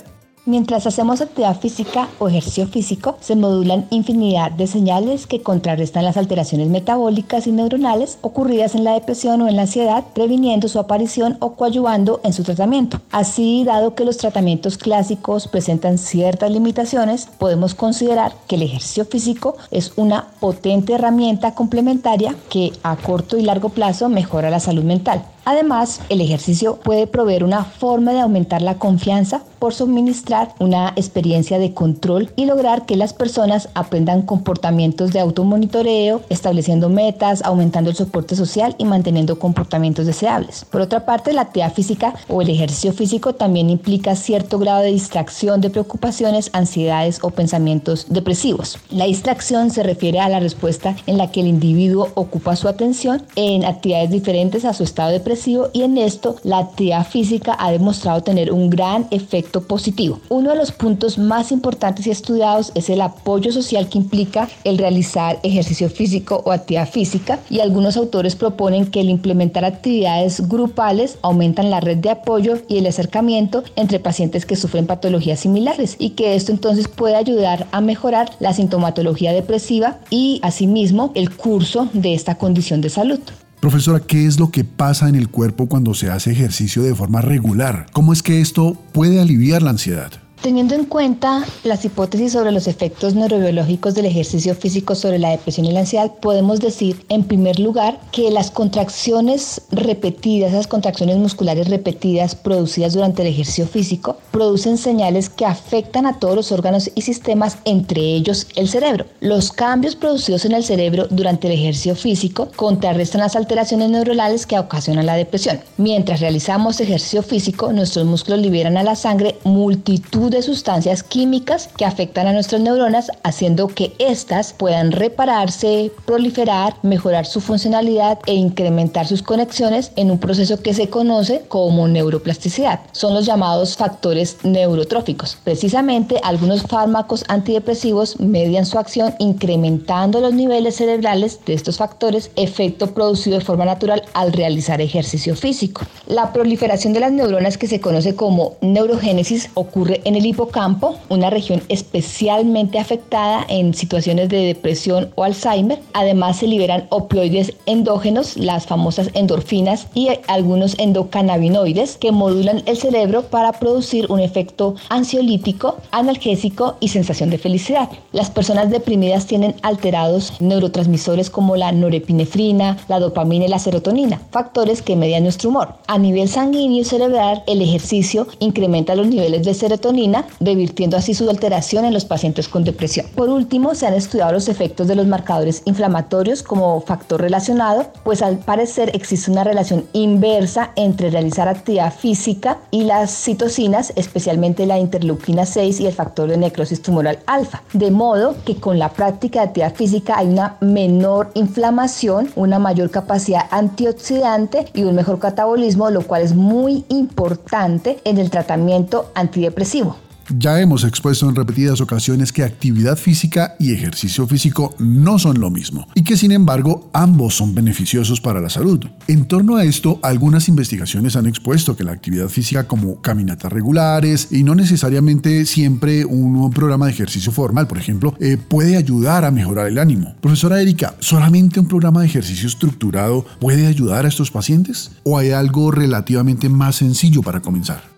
Mientras 0.49 0.87
hacemos 0.87 1.21
actividad 1.21 1.59
física 1.59 2.09
o 2.21 2.29
ejercicio 2.29 2.69
físico, 2.69 3.17
se 3.21 3.35
modulan 3.35 3.89
infinidad 3.91 4.53
de 4.53 4.69
señales 4.69 5.27
que 5.27 5.43
contrarrestan 5.43 6.05
las 6.05 6.17
alteraciones 6.17 6.69
metabólicas 6.69 7.49
y 7.49 7.51
neuronales 7.51 8.19
ocurridas 8.21 8.77
en 8.77 8.85
la 8.85 8.93
depresión 8.93 9.43
o 9.43 9.49
en 9.49 9.57
la 9.57 9.63
ansiedad, 9.63 10.05
previniendo 10.15 10.69
su 10.69 10.79
aparición 10.79 11.37
o 11.41 11.55
coadyuvando 11.55 12.21
en 12.23 12.33
su 12.33 12.45
tratamiento. 12.45 13.01
Así, 13.11 13.65
dado 13.65 13.97
que 13.97 14.05
los 14.05 14.19
tratamientos 14.19 14.79
clásicos 14.79 15.49
presentan 15.49 15.99
ciertas 15.99 16.53
limitaciones, 16.53 17.29
podemos 17.39 17.75
considerar 17.75 18.33
que 18.47 18.55
el 18.55 18.63
ejercicio 18.63 19.05
físico 19.05 19.57
es 19.73 19.95
una 19.97 20.29
potente 20.39 20.93
herramienta 20.93 21.57
complementaria 21.57 22.37
que 22.51 22.71
a 22.85 22.95
corto 22.95 23.37
y 23.37 23.43
largo 23.43 23.71
plazo 23.71 24.09
mejora 24.09 24.49
la 24.51 24.61
salud 24.61 24.85
mental. 24.85 25.25
Además, 25.49 26.01
el 26.09 26.21
ejercicio 26.21 26.75
puede 26.75 27.07
proveer 27.07 27.45
una 27.45 27.63
forma 27.65 28.13
de 28.13 28.21
aumentar 28.21 28.63
la 28.63 28.79
confianza 28.79 29.43
por 29.61 29.73
suministrar 29.73 30.36
una 30.59 30.93
experiencia 30.97 31.59
de 31.59 31.73
control 31.73 32.31
y 32.37 32.45
lograr 32.45 32.87
que 32.87 32.97
las 32.97 33.13
personas 33.13 33.69
aprendan 33.75 34.23
comportamientos 34.23 35.13
de 35.13 35.21
automonitoreo, 35.21 36.23
estableciendo 36.29 36.89
metas, 36.89 37.43
aumentando 37.45 37.91
el 37.91 37.97
soporte 37.97 38.37
social 38.37 38.75
y 38.79 38.85
manteniendo 38.85 39.39
comportamientos 39.39 40.07
deseables. 40.07 40.65
Por 40.65 40.81
otra 40.81 41.05
parte, 41.05 41.33
la 41.33 41.43
actividad 41.43 41.73
física 41.73 42.15
o 42.29 42.43
el 42.43 42.51
ejercicio 42.51 42.93
físico 42.93 43.35
también 43.35 43.71
implica 43.71 44.17
cierto 44.17 44.59
grado 44.59 44.83
de 44.83 44.93
distracción 44.93 45.61
de 45.61 45.71
preocupaciones, 45.71 46.51
ansiedades 46.53 47.19
o 47.23 47.31
pensamientos 47.31 48.07
depresivos. 48.09 48.79
La 48.91 49.07
distracción 49.07 49.71
se 49.71 49.83
refiere 49.83 50.21
a 50.21 50.29
la 50.29 50.41
respuesta 50.41 50.97
en 51.07 51.19
la 51.19 51.31
que 51.31 51.41
el 51.41 51.47
individuo 51.47 52.09
ocupa 52.15 52.57
su 52.57 52.69
atención 52.69 53.23
en 53.37 53.65
actividades 53.65 54.11
diferentes 54.11 54.65
a 54.65 54.75
su 54.75 54.83
estado 54.83 55.11
depresivo 55.11 55.69
y 55.73 55.83
en 55.83 55.99
esto 55.99 56.37
la 56.43 56.59
actividad 56.59 57.07
física 57.07 57.57
ha 57.59 57.71
demostrado 57.71 58.23
tener 58.23 58.53
un 58.53 58.71
gran 58.71 59.07
efecto 59.11 59.63
positivo. 59.63 60.21
Uno 60.29 60.51
de 60.51 60.57
los 60.57 60.73
puntos 60.73 61.19
más 61.19 61.53
importantes 61.53 62.07
y 62.07 62.11
estudiados 62.11 62.73
es 62.75 62.91
el 62.91 63.01
apoyo 63.01 63.53
social 63.53 63.89
que 63.89 63.99
implica 63.99 64.49
el 64.65 64.77
realizar 64.77 65.39
ejercicio 65.45 65.89
físico 65.89 66.43
o 66.45 66.51
actividad 66.51 66.89
física 66.89 67.39
y 67.49 67.61
algunos 67.61 67.97
autores 67.97 68.35
proponen 68.35 68.87
que 68.87 69.01
el 69.01 69.09
implementar 69.09 69.65
actividades 69.65 70.49
grupales 70.49 71.19
aumentan 71.23 71.71
la 71.71 71.81
red 71.81 71.99
de 71.99 72.11
apoyo 72.11 72.59
y 72.67 72.79
el 72.79 72.87
acercamiento 72.87 73.63
entre 73.77 74.01
pacientes 74.01 74.47
que 74.47 74.57
sufren 74.57 74.87
patologías 74.87 75.41
similares 75.41 75.95
y 75.99 76.11
que 76.11 76.35
esto 76.35 76.51
entonces 76.51 76.89
puede 76.89 77.15
ayudar 77.15 77.69
a 77.71 77.81
mejorar 77.81 78.31
la 78.41 78.53
sintomatología 78.53 79.33
depresiva 79.33 79.99
y 80.11 80.41
asimismo 80.43 81.13
el 81.15 81.37
curso 81.37 81.89
de 81.93 82.15
esta 82.15 82.37
condición 82.37 82.81
de 82.81 82.91
salud. 82.91 83.21
Profesora, 83.61 84.01
¿qué 84.01 84.27
es 84.27 84.39
lo 84.39 84.51
que 84.51 84.65
pasa 84.65 85.09
en 85.09 85.15
el 85.15 85.29
cuerpo 85.29 85.67
cuando 85.67 85.95
se 85.95 86.11
hace 86.11 86.31
ejercicio 86.31 86.83
de 86.83 86.95
forma 86.95 87.23
regular? 87.23 87.87
¿Cómo 87.93 88.13
es 88.13 88.23
que 88.23 88.41
esto 88.41 88.77
puede 88.93 89.21
aliviar 89.21 89.63
la 89.63 89.71
ansiedad? 89.71 90.13
Teniendo 90.43 90.75
en 90.75 90.85
cuenta 90.85 91.45
las 91.65 91.85
hipótesis 91.85 92.33
sobre 92.33 92.53
los 92.53 92.69
efectos 92.69 93.15
neurobiológicos 93.15 93.95
del 93.95 94.07
ejercicio 94.07 94.55
físico 94.55 94.95
sobre 94.95 95.19
la 95.19 95.31
depresión 95.31 95.67
y 95.67 95.73
la 95.73 95.81
ansiedad, 95.81 96.13
podemos 96.21 96.61
decir, 96.61 97.05
en 97.09 97.25
primer 97.25 97.59
lugar, 97.59 97.99
que 98.13 98.31
las 98.31 98.51
contracciones 98.51 99.63
repetidas, 99.73 100.53
esas 100.53 100.69
contracciones 100.69 101.17
musculares 101.17 101.69
repetidas 101.69 102.37
producidas 102.37 102.95
durante 102.95 103.23
el 103.23 103.29
ejercicio 103.29 103.67
físico, 103.67 104.19
producen 104.31 104.79
señales 104.79 105.31
que 105.31 105.47
afectan 105.47 106.07
a 106.07 106.19
todos 106.21 106.37
los 106.37 106.53
órganos 106.53 106.91
y 106.95 107.03
sistemas, 107.03 107.59
entre 107.65 108.03
ellos 108.03 108.47
el 108.55 108.69
cerebro. 108.69 109.07
Los 109.21 109.51
cambios 109.51 109.97
producidos 109.97 110.45
en 110.45 110.53
el 110.53 110.63
cerebro 110.63 111.07
durante 111.11 111.49
el 111.49 111.55
ejercicio 111.55 111.97
físico 111.97 112.49
contrarrestan 112.55 113.23
las 113.23 113.35
alteraciones 113.35 113.91
neuronales 113.91 114.47
que 114.47 114.59
ocasionan 114.59 115.07
la 115.07 115.17
depresión. 115.17 115.61
Mientras 115.77 116.21
realizamos 116.21 116.81
ejercicio 116.81 117.23
físico, 117.23 117.73
nuestros 117.73 118.07
músculos 118.07 118.41
liberan 118.41 118.77
a 118.77 118.83
la 118.83 118.95
sangre 118.95 119.39
multitud 119.45 120.26
de 120.31 120.43
sustancias 120.43 121.03
químicas 121.03 121.69
que 121.77 121.85
afectan 121.85 122.27
a 122.27 122.33
nuestras 122.33 122.61
neuronas, 122.61 123.11
haciendo 123.23 123.69
que 123.69 123.95
éstas 123.99 124.53
puedan 124.53 124.93
repararse, 124.93 125.93
proliferar, 126.05 126.75
mejorar 126.83 127.27
su 127.27 127.41
funcionalidad 127.41 128.19
e 128.27 128.35
incrementar 128.35 129.07
sus 129.07 129.23
conexiones 129.23 129.93
en 129.97 130.11
un 130.11 130.19
proceso 130.19 130.61
que 130.61 130.75
se 130.75 130.89
conoce 130.89 131.45
como 131.49 131.87
neuroplasticidad. 131.89 132.81
Son 132.93 133.15
los 133.15 133.27
llamados 133.27 133.77
factores 133.77 134.39
neurotróficos. 134.43 135.39
Precisamente 135.45 136.21
algunos 136.23 136.63
fármacos 136.63 137.25
antidepresivos 137.29 138.19
median 138.19 138.67
su 138.67 138.79
acción 138.79 139.15
incrementando 139.19 140.21
los 140.21 140.35
niveles 140.35 140.77
cerebrales 140.77 141.41
de 141.47 141.55
estos 141.55 141.77
factores, 141.77 142.31
efecto 142.37 142.93
producido 142.93 143.39
de 143.39 143.45
forma 143.45 143.65
natural 143.65 144.03
al 144.15 144.33
realizar 144.33 144.81
ejercicio 144.81 145.37
físico. 145.37 145.83
La 146.07 146.33
proliferación 146.33 146.93
de 146.93 147.01
las 147.01 147.13
neuronas 147.13 147.59
que 147.59 147.67
se 147.67 147.81
conoce 147.81 148.17
como 148.17 148.57
neurogénesis 148.61 149.51
ocurre 149.55 150.01
en 150.05 150.16
el 150.17 150.27
hipocampo, 150.27 150.97
una 151.09 151.31
región 151.31 151.63
especialmente 151.69 152.79
afectada 152.79 153.45
en 153.49 153.75
situaciones 153.75 154.29
de 154.29 154.39
depresión 154.39 155.11
o 155.15 155.25
Alzheimer. 155.25 155.81
Además 155.93 156.39
se 156.39 156.47
liberan 156.47 156.87
opioides 156.91 157.53
endógenos, 157.67 158.37
las 158.37 158.67
famosas 158.67 159.11
endorfinas 159.15 159.87
y 159.95 160.09
algunos 160.29 160.79
endocannabinoides 160.79 161.97
que 161.97 162.13
modulan 162.13 162.63
el 162.67 162.77
cerebro 162.77 163.23
para 163.23 163.53
producir 163.53 164.11
un 164.11 164.21
efecto 164.21 164.75
ansiolítico, 164.89 165.77
analgésico 165.91 166.77
y 166.81 166.89
sensación 166.89 167.31
de 167.31 167.39
felicidad. 167.39 167.89
Las 168.13 168.31
personas 168.31 168.71
deprimidas 168.71 169.27
tienen 169.27 169.55
alterados 169.63 170.33
neurotransmisores 170.41 171.31
como 171.31 171.57
la 171.57 171.73
norepinefrina, 171.73 172.79
la 172.89 173.01
dopamina 173.01 173.45
y 173.45 173.49
la 173.49 173.59
serotonina, 173.59 174.21
factores 174.31 174.83
que 174.83 174.97
median 174.97 175.25
nuestro 175.25 175.51
humor. 175.51 175.75
A 175.87 175.99
nivel 175.99 176.29
sanguíneo 176.29 176.81
y 176.81 176.85
cerebral, 176.85 177.43
el 177.47 177.61
ejercicio 177.63 178.27
incrementa 178.39 178.95
los 178.95 179.07
niveles 179.07 179.45
de 179.45 179.55
serotonina 179.55 180.06
revirtiendo 180.41 180.97
así 180.97 181.15
su 181.15 181.29
alteración 181.29 181.85
en 181.85 181.95
los 181.95 182.05
pacientes 182.05 182.49
con 182.49 182.65
depresión. 182.65 183.07
Por 183.15 183.29
último, 183.29 183.75
se 183.75 183.87
han 183.87 183.95
estudiado 183.95 184.33
los 184.33 184.49
efectos 184.49 184.89
de 184.89 184.95
los 184.95 185.07
marcadores 185.07 185.63
inflamatorios 185.65 186.43
como 186.43 186.81
factor 186.81 187.21
relacionado, 187.21 187.87
pues 188.05 188.23
al 188.23 188.39
parecer 188.39 188.91
existe 188.95 189.31
una 189.31 189.45
relación 189.45 189.85
inversa 189.93 190.71
entre 190.77 191.11
realizar 191.11 191.49
actividad 191.49 191.93
física 191.93 192.59
y 192.71 192.85
las 192.85 193.11
citocinas, 193.11 193.93
especialmente 193.97 194.67
la 194.67 194.79
interleuquina 194.79 195.47
6 195.47 195.81
y 195.81 195.87
el 195.87 195.93
factor 195.93 196.29
de 196.29 196.37
necrosis 196.37 196.83
tumoral 196.83 197.19
alfa. 197.27 197.63
De 197.73 197.91
modo 197.91 198.37
que 198.45 198.57
con 198.57 198.79
la 198.79 198.91
práctica 198.91 199.41
de 199.41 199.47
actividad 199.47 199.75
física 199.75 200.19
hay 200.19 200.29
una 200.29 200.57
menor 200.61 201.31
inflamación, 201.35 202.31
una 202.37 202.59
mayor 202.59 202.91
capacidad 202.91 203.47
antioxidante 203.51 204.67
y 204.75 204.85
un 204.85 204.95
mejor 204.95 205.19
catabolismo, 205.19 205.91
lo 205.91 206.03
cual 206.03 206.23
es 206.23 206.35
muy 206.35 206.85
importante 206.89 207.99
en 208.05 208.19
el 208.19 208.31
tratamiento 208.31 209.11
antidepresivo. 209.15 209.96
Ya 210.35 210.61
hemos 210.61 210.83
expuesto 210.83 211.29
en 211.29 211.37
repetidas 211.37 211.81
ocasiones 211.81 212.33
que 212.33 212.43
actividad 212.43 212.97
física 212.97 213.55
y 213.61 213.73
ejercicio 213.73 214.27
físico 214.27 214.75
no 214.79 215.21
son 215.21 215.41
lo 215.41 215.51
mismo 215.51 215.87
y 215.95 216.03
que 216.03 216.17
sin 216.17 216.33
embargo 216.33 216.91
ambos 216.93 217.37
son 217.37 217.55
beneficiosos 217.55 218.21
para 218.21 218.41
la 218.41 218.51
salud. 218.51 218.85
En 219.07 219.27
torno 219.27 219.57
a 219.57 219.65
esto, 219.65 220.01
algunas 220.03 220.49
investigaciones 220.49 221.15
han 221.15 221.27
expuesto 221.27 221.77
que 221.77 221.85
la 221.85 221.93
actividad 221.93 222.29
física 222.29 222.67
como 222.67 223.01
caminatas 223.01 223.53
regulares 223.53 224.29
y 224.33 224.43
no 224.43 224.57
necesariamente 224.57 225.47
siempre 225.47 226.05
un 226.05 226.51
programa 226.51 226.87
de 226.87 226.93
ejercicio 226.93 227.31
formal, 227.31 227.69
por 227.69 227.79
ejemplo, 227.79 228.15
eh, 228.19 228.37
puede 228.37 228.77
ayudar 228.77 229.25
a 229.25 229.31
mejorar 229.31 229.69
el 229.69 229.79
ánimo. 229.79 230.17
Profesora 230.21 230.61
Erika, 230.61 230.95
¿solamente 230.99 231.61
un 231.61 231.69
programa 231.69 232.01
de 232.01 232.07
ejercicio 232.07 232.49
estructurado 232.49 233.25
puede 233.39 233.67
ayudar 233.67 234.05
a 234.05 234.09
estos 234.09 234.31
pacientes? 234.33 234.91
¿O 235.05 235.19
hay 235.19 235.31
algo 235.31 235.71
relativamente 235.71 236.49
más 236.49 236.77
sencillo 236.77 237.23
para 237.23 237.41
comenzar? 237.41 237.96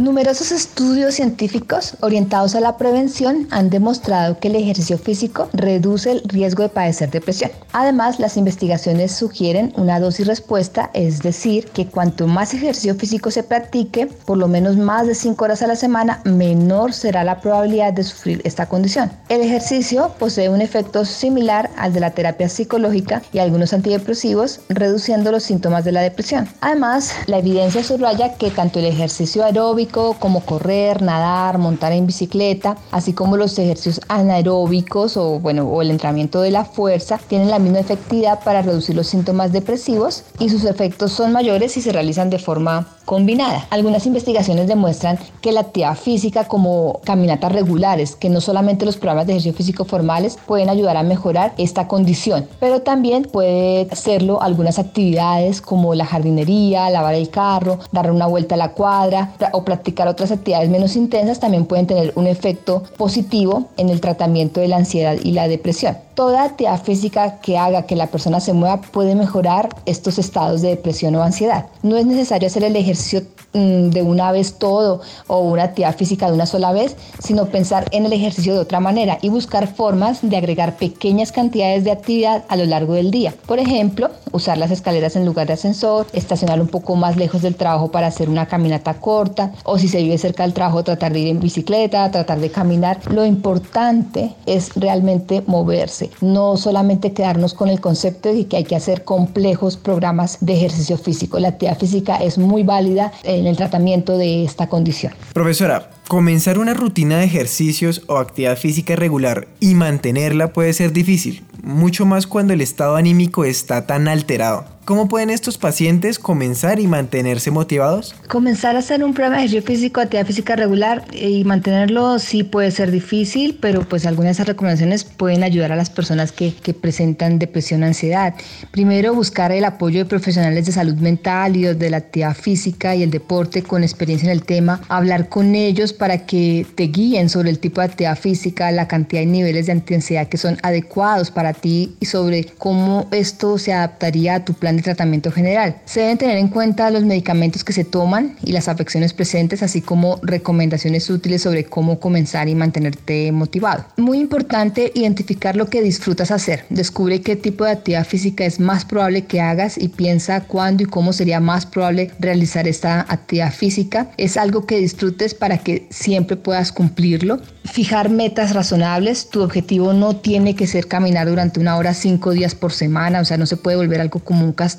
Numerosos 0.00 0.50
estudios 0.50 1.16
científicos 1.16 1.92
orientados 2.00 2.54
a 2.54 2.60
la 2.60 2.78
prevención 2.78 3.46
han 3.50 3.68
demostrado 3.68 4.38
que 4.38 4.48
el 4.48 4.56
ejercicio 4.56 4.96
físico 4.96 5.50
reduce 5.52 6.10
el 6.10 6.22
riesgo 6.24 6.62
de 6.62 6.70
padecer 6.70 7.10
depresión. 7.10 7.50
Además, 7.72 8.18
las 8.18 8.38
investigaciones 8.38 9.12
sugieren 9.12 9.74
una 9.76 10.00
dosis 10.00 10.26
respuesta, 10.26 10.88
es 10.94 11.20
decir, 11.20 11.66
que 11.66 11.86
cuanto 11.86 12.26
más 12.26 12.54
ejercicio 12.54 12.94
físico 12.94 13.30
se 13.30 13.42
practique, 13.42 14.06
por 14.06 14.38
lo 14.38 14.48
menos 14.48 14.78
más 14.78 15.06
de 15.06 15.14
5 15.14 15.44
horas 15.44 15.60
a 15.60 15.66
la 15.66 15.76
semana, 15.76 16.22
menor 16.24 16.94
será 16.94 17.22
la 17.22 17.42
probabilidad 17.42 17.92
de 17.92 18.04
sufrir 18.04 18.40
esta 18.44 18.70
condición. 18.70 19.12
El 19.28 19.42
ejercicio 19.42 20.14
posee 20.18 20.48
un 20.48 20.62
efecto 20.62 21.04
similar 21.04 21.68
al 21.76 21.92
de 21.92 22.00
la 22.00 22.12
terapia 22.12 22.48
psicológica 22.48 23.20
y 23.34 23.38
algunos 23.38 23.74
antidepresivos, 23.74 24.60
reduciendo 24.70 25.30
los 25.30 25.42
síntomas 25.42 25.84
de 25.84 25.92
la 25.92 26.00
depresión. 26.00 26.48
Además, 26.62 27.12
la 27.26 27.40
evidencia 27.40 27.84
subraya 27.84 28.32
que 28.36 28.50
tanto 28.50 28.78
el 28.78 28.86
ejercicio 28.86 29.44
aeróbico 29.44 29.89
como 29.90 30.44
correr, 30.44 31.02
nadar, 31.02 31.58
montar 31.58 31.92
en 31.92 32.06
bicicleta, 32.06 32.76
así 32.90 33.12
como 33.12 33.36
los 33.36 33.58
ejercicios 33.58 34.00
anaeróbicos 34.08 35.16
o, 35.16 35.40
bueno, 35.40 35.64
o 35.64 35.82
el 35.82 35.90
entrenamiento 35.90 36.40
de 36.40 36.50
la 36.50 36.64
fuerza, 36.64 37.18
tienen 37.28 37.50
la 37.50 37.58
misma 37.58 37.80
efectividad 37.80 38.42
para 38.44 38.62
reducir 38.62 38.96
los 38.96 39.08
síntomas 39.08 39.52
depresivos 39.52 40.24
y 40.38 40.48
sus 40.48 40.64
efectos 40.64 41.12
son 41.12 41.32
mayores 41.32 41.72
si 41.72 41.82
se 41.82 41.92
realizan 41.92 42.30
de 42.30 42.38
forma 42.38 42.86
combinada. 43.10 43.66
Algunas 43.70 44.06
investigaciones 44.06 44.68
demuestran 44.68 45.18
que 45.40 45.50
la 45.50 45.62
actividad 45.62 45.96
física 45.96 46.44
como 46.44 47.00
caminatas 47.02 47.50
regulares, 47.50 48.14
que 48.14 48.30
no 48.30 48.40
solamente 48.40 48.86
los 48.86 48.98
programas 48.98 49.26
de 49.26 49.32
ejercicio 49.32 49.52
físico 49.52 49.84
formales 49.84 50.38
pueden 50.46 50.70
ayudar 50.70 50.96
a 50.96 51.02
mejorar 51.02 51.52
esta 51.58 51.88
condición, 51.88 52.46
pero 52.60 52.82
también 52.82 53.24
puede 53.24 53.88
hacerlo 53.90 54.40
algunas 54.40 54.78
actividades 54.78 55.60
como 55.60 55.96
la 55.96 56.06
jardinería, 56.06 56.88
lavar 56.88 57.16
el 57.16 57.30
carro, 57.30 57.80
dar 57.90 58.12
una 58.12 58.28
vuelta 58.28 58.54
a 58.54 58.58
la 58.58 58.74
cuadra 58.74 59.32
o 59.54 59.64
practicar 59.64 60.06
otras 60.06 60.30
actividades 60.30 60.70
menos 60.70 60.94
intensas 60.94 61.40
también 61.40 61.66
pueden 61.66 61.88
tener 61.88 62.12
un 62.14 62.28
efecto 62.28 62.84
positivo 62.96 63.70
en 63.76 63.88
el 63.88 64.00
tratamiento 64.00 64.60
de 64.60 64.68
la 64.68 64.76
ansiedad 64.76 65.16
y 65.20 65.32
la 65.32 65.48
depresión. 65.48 65.96
Toda 66.20 66.44
actividad 66.44 66.82
física 66.82 67.40
que 67.40 67.56
haga 67.56 67.86
que 67.86 67.96
la 67.96 68.08
persona 68.08 68.40
se 68.40 68.52
mueva 68.52 68.82
puede 68.82 69.14
mejorar 69.14 69.70
estos 69.86 70.18
estados 70.18 70.60
de 70.60 70.68
depresión 70.68 71.14
o 71.14 71.22
ansiedad. 71.22 71.68
No 71.82 71.96
es 71.96 72.04
necesario 72.04 72.46
hacer 72.46 72.62
el 72.62 72.76
ejercicio 72.76 73.22
mm, 73.54 73.88
de 73.88 74.02
una 74.02 74.30
vez 74.30 74.58
todo 74.58 75.00
o 75.28 75.38
una 75.38 75.62
actividad 75.62 75.96
física 75.96 76.26
de 76.26 76.34
una 76.34 76.44
sola 76.44 76.72
vez, 76.72 76.94
sino 77.20 77.46
pensar 77.46 77.86
en 77.92 78.04
el 78.04 78.12
ejercicio 78.12 78.52
de 78.52 78.60
otra 78.60 78.80
manera 78.80 79.16
y 79.22 79.30
buscar 79.30 79.66
formas 79.66 80.18
de 80.20 80.36
agregar 80.36 80.76
pequeñas 80.76 81.32
cantidades 81.32 81.84
de 81.84 81.92
actividad 81.92 82.44
a 82.48 82.56
lo 82.56 82.66
largo 82.66 82.92
del 82.92 83.10
día. 83.10 83.32
Por 83.46 83.58
ejemplo, 83.58 84.10
usar 84.32 84.58
las 84.58 84.70
escaleras 84.70 85.16
en 85.16 85.24
lugar 85.24 85.46
de 85.46 85.54
ascensor, 85.54 86.06
estacionar 86.12 86.60
un 86.60 86.68
poco 86.68 86.96
más 86.96 87.16
lejos 87.16 87.40
del 87.40 87.56
trabajo 87.56 87.90
para 87.90 88.08
hacer 88.08 88.28
una 88.28 88.44
caminata 88.44 89.00
corta 89.00 89.52
o 89.64 89.78
si 89.78 89.88
se 89.88 90.02
vive 90.02 90.18
cerca 90.18 90.42
del 90.42 90.52
trabajo 90.52 90.84
tratar 90.84 91.14
de 91.14 91.20
ir 91.20 91.28
en 91.28 91.40
bicicleta, 91.40 92.10
tratar 92.10 92.40
de 92.40 92.50
caminar. 92.50 92.98
Lo 93.10 93.24
importante 93.24 94.34
es 94.44 94.74
realmente 94.76 95.42
moverse, 95.46 96.09
no 96.20 96.56
solamente 96.56 97.12
quedarnos 97.12 97.54
con 97.54 97.68
el 97.68 97.80
concepto 97.80 98.32
de 98.32 98.46
que 98.46 98.56
hay 98.56 98.64
que 98.64 98.76
hacer 98.76 99.04
complejos 99.04 99.76
programas 99.76 100.38
de 100.40 100.54
ejercicio 100.54 100.98
físico. 100.98 101.38
La 101.38 101.48
actividad 101.48 101.78
física 101.78 102.16
es 102.16 102.38
muy 102.38 102.62
válida 102.62 103.12
en 103.22 103.46
el 103.46 103.56
tratamiento 103.56 104.18
de 104.18 104.44
esta 104.44 104.68
condición. 104.68 105.12
Profesora, 105.32 105.90
comenzar 106.08 106.58
una 106.58 106.74
rutina 106.74 107.18
de 107.18 107.24
ejercicios 107.24 108.02
o 108.06 108.16
actividad 108.16 108.56
física 108.56 108.96
regular 108.96 109.48
y 109.60 109.74
mantenerla 109.74 110.52
puede 110.52 110.72
ser 110.72 110.92
difícil, 110.92 111.44
mucho 111.62 112.06
más 112.06 112.26
cuando 112.26 112.52
el 112.52 112.60
estado 112.60 112.96
anímico 112.96 113.44
está 113.44 113.86
tan 113.86 114.08
alterado. 114.08 114.64
¿Cómo 114.90 115.06
pueden 115.06 115.30
estos 115.30 115.56
pacientes 115.56 116.18
comenzar 116.18 116.80
y 116.80 116.88
mantenerse 116.88 117.52
motivados? 117.52 118.12
Comenzar 118.26 118.74
a 118.74 118.80
hacer 118.80 119.04
un 119.04 119.14
programa 119.14 119.36
de 119.36 119.44
ejercicio 119.44 119.62
físico, 119.64 120.00
actividad 120.00 120.26
física 120.26 120.56
regular 120.56 121.04
y 121.12 121.44
mantenerlo 121.44 122.18
sí 122.18 122.42
puede 122.42 122.72
ser 122.72 122.90
difícil, 122.90 123.56
pero 123.60 123.88
pues 123.88 124.04
algunas 124.04 124.30
de 124.30 124.32
esas 124.32 124.48
recomendaciones 124.48 125.04
pueden 125.04 125.44
ayudar 125.44 125.70
a 125.70 125.76
las 125.76 125.90
personas 125.90 126.32
que, 126.32 126.52
presentan 126.80 127.38
depresión 127.38 127.84
ansiedad. 127.84 128.34
Primero, 128.72 129.14
buscar 129.14 129.52
el 129.52 129.64
apoyo 129.64 130.00
de 130.00 130.06
profesionales 130.06 130.66
de 130.66 130.72
salud 130.72 130.94
mental 130.94 131.56
y 131.56 131.62
de 131.62 131.90
la 131.90 131.98
actividad 131.98 132.34
física 132.34 132.96
y 132.96 133.04
el 133.04 133.12
deporte 133.12 133.62
con 133.62 133.84
experiencia 133.84 134.26
en 134.26 134.32
el 134.32 134.42
tema, 134.42 134.80
hablar 134.88 135.28
con 135.28 135.54
ellos 135.54 135.92
para 135.92 136.26
que 136.26 136.66
te 136.74 136.88
guíen 136.88 137.28
sobre 137.28 137.50
el 137.50 137.60
tipo 137.60 137.80
de 137.80 137.86
actividad 137.86 138.18
física, 138.18 138.72
la 138.72 138.88
cantidad 138.88 139.22
y 139.22 139.26
niveles 139.26 139.66
de 139.66 139.72
intensidad 139.72 140.26
que 140.26 140.36
son 140.36 140.58
adecuados 140.64 141.30
para 141.30 141.52
ti 141.52 141.94
y 142.00 142.06
sobre 142.06 142.46
cómo 142.58 143.06
esto 143.12 143.56
se 143.56 143.72
adaptaría 143.72 144.34
a 144.34 144.44
tu 144.44 144.54
plan 144.54 144.76
de 144.76 144.79
de 144.80 144.84
tratamiento 144.84 145.30
general. 145.30 145.76
Se 145.84 146.00
deben 146.00 146.18
tener 146.18 146.38
en 146.38 146.48
cuenta 146.48 146.90
los 146.90 147.04
medicamentos 147.04 147.64
que 147.64 147.72
se 147.72 147.84
toman 147.84 148.36
y 148.44 148.52
las 148.52 148.68
afecciones 148.68 149.12
presentes, 149.12 149.62
así 149.62 149.80
como 149.80 150.18
recomendaciones 150.22 151.08
útiles 151.10 151.42
sobre 151.42 151.64
cómo 151.64 152.00
comenzar 152.00 152.48
y 152.48 152.54
mantenerte 152.54 153.32
motivado. 153.32 153.84
Muy 153.96 154.18
importante 154.18 154.92
identificar 154.94 155.56
lo 155.56 155.66
que 155.66 155.82
disfrutas 155.82 156.30
hacer. 156.30 156.64
Descubre 156.70 157.20
qué 157.20 157.36
tipo 157.36 157.64
de 157.64 157.72
actividad 157.72 158.06
física 158.06 158.44
es 158.44 158.60
más 158.60 158.84
probable 158.84 159.24
que 159.24 159.40
hagas 159.40 159.78
y 159.78 159.88
piensa 159.88 160.42
cuándo 160.42 160.82
y 160.82 160.86
cómo 160.86 161.12
sería 161.12 161.40
más 161.40 161.66
probable 161.66 162.10
realizar 162.18 162.66
esta 162.68 163.00
actividad 163.08 163.52
física. 163.52 164.10
Es 164.16 164.36
algo 164.36 164.66
que 164.66 164.78
disfrutes 164.78 165.34
para 165.34 165.58
que 165.58 165.86
siempre 165.90 166.36
puedas 166.36 166.72
cumplirlo. 166.72 167.40
Fijar 167.64 168.10
metas 168.10 168.54
razonables. 168.54 169.28
Tu 169.30 169.42
objetivo 169.42 169.92
no 169.92 170.16
tiene 170.16 170.54
que 170.54 170.66
ser 170.66 170.86
caminar 170.86 171.28
durante 171.28 171.60
una 171.60 171.76
hora 171.76 171.94
cinco 171.94 172.32
días 172.32 172.54
por 172.54 172.72
semana, 172.72 173.20
o 173.20 173.24
sea, 173.24 173.36
no 173.36 173.46
se 173.46 173.56
puede 173.56 173.76
volver 173.76 174.00
algo 174.00 174.20
como 174.20 174.44
un 174.44 174.52
castigo. 174.52 174.69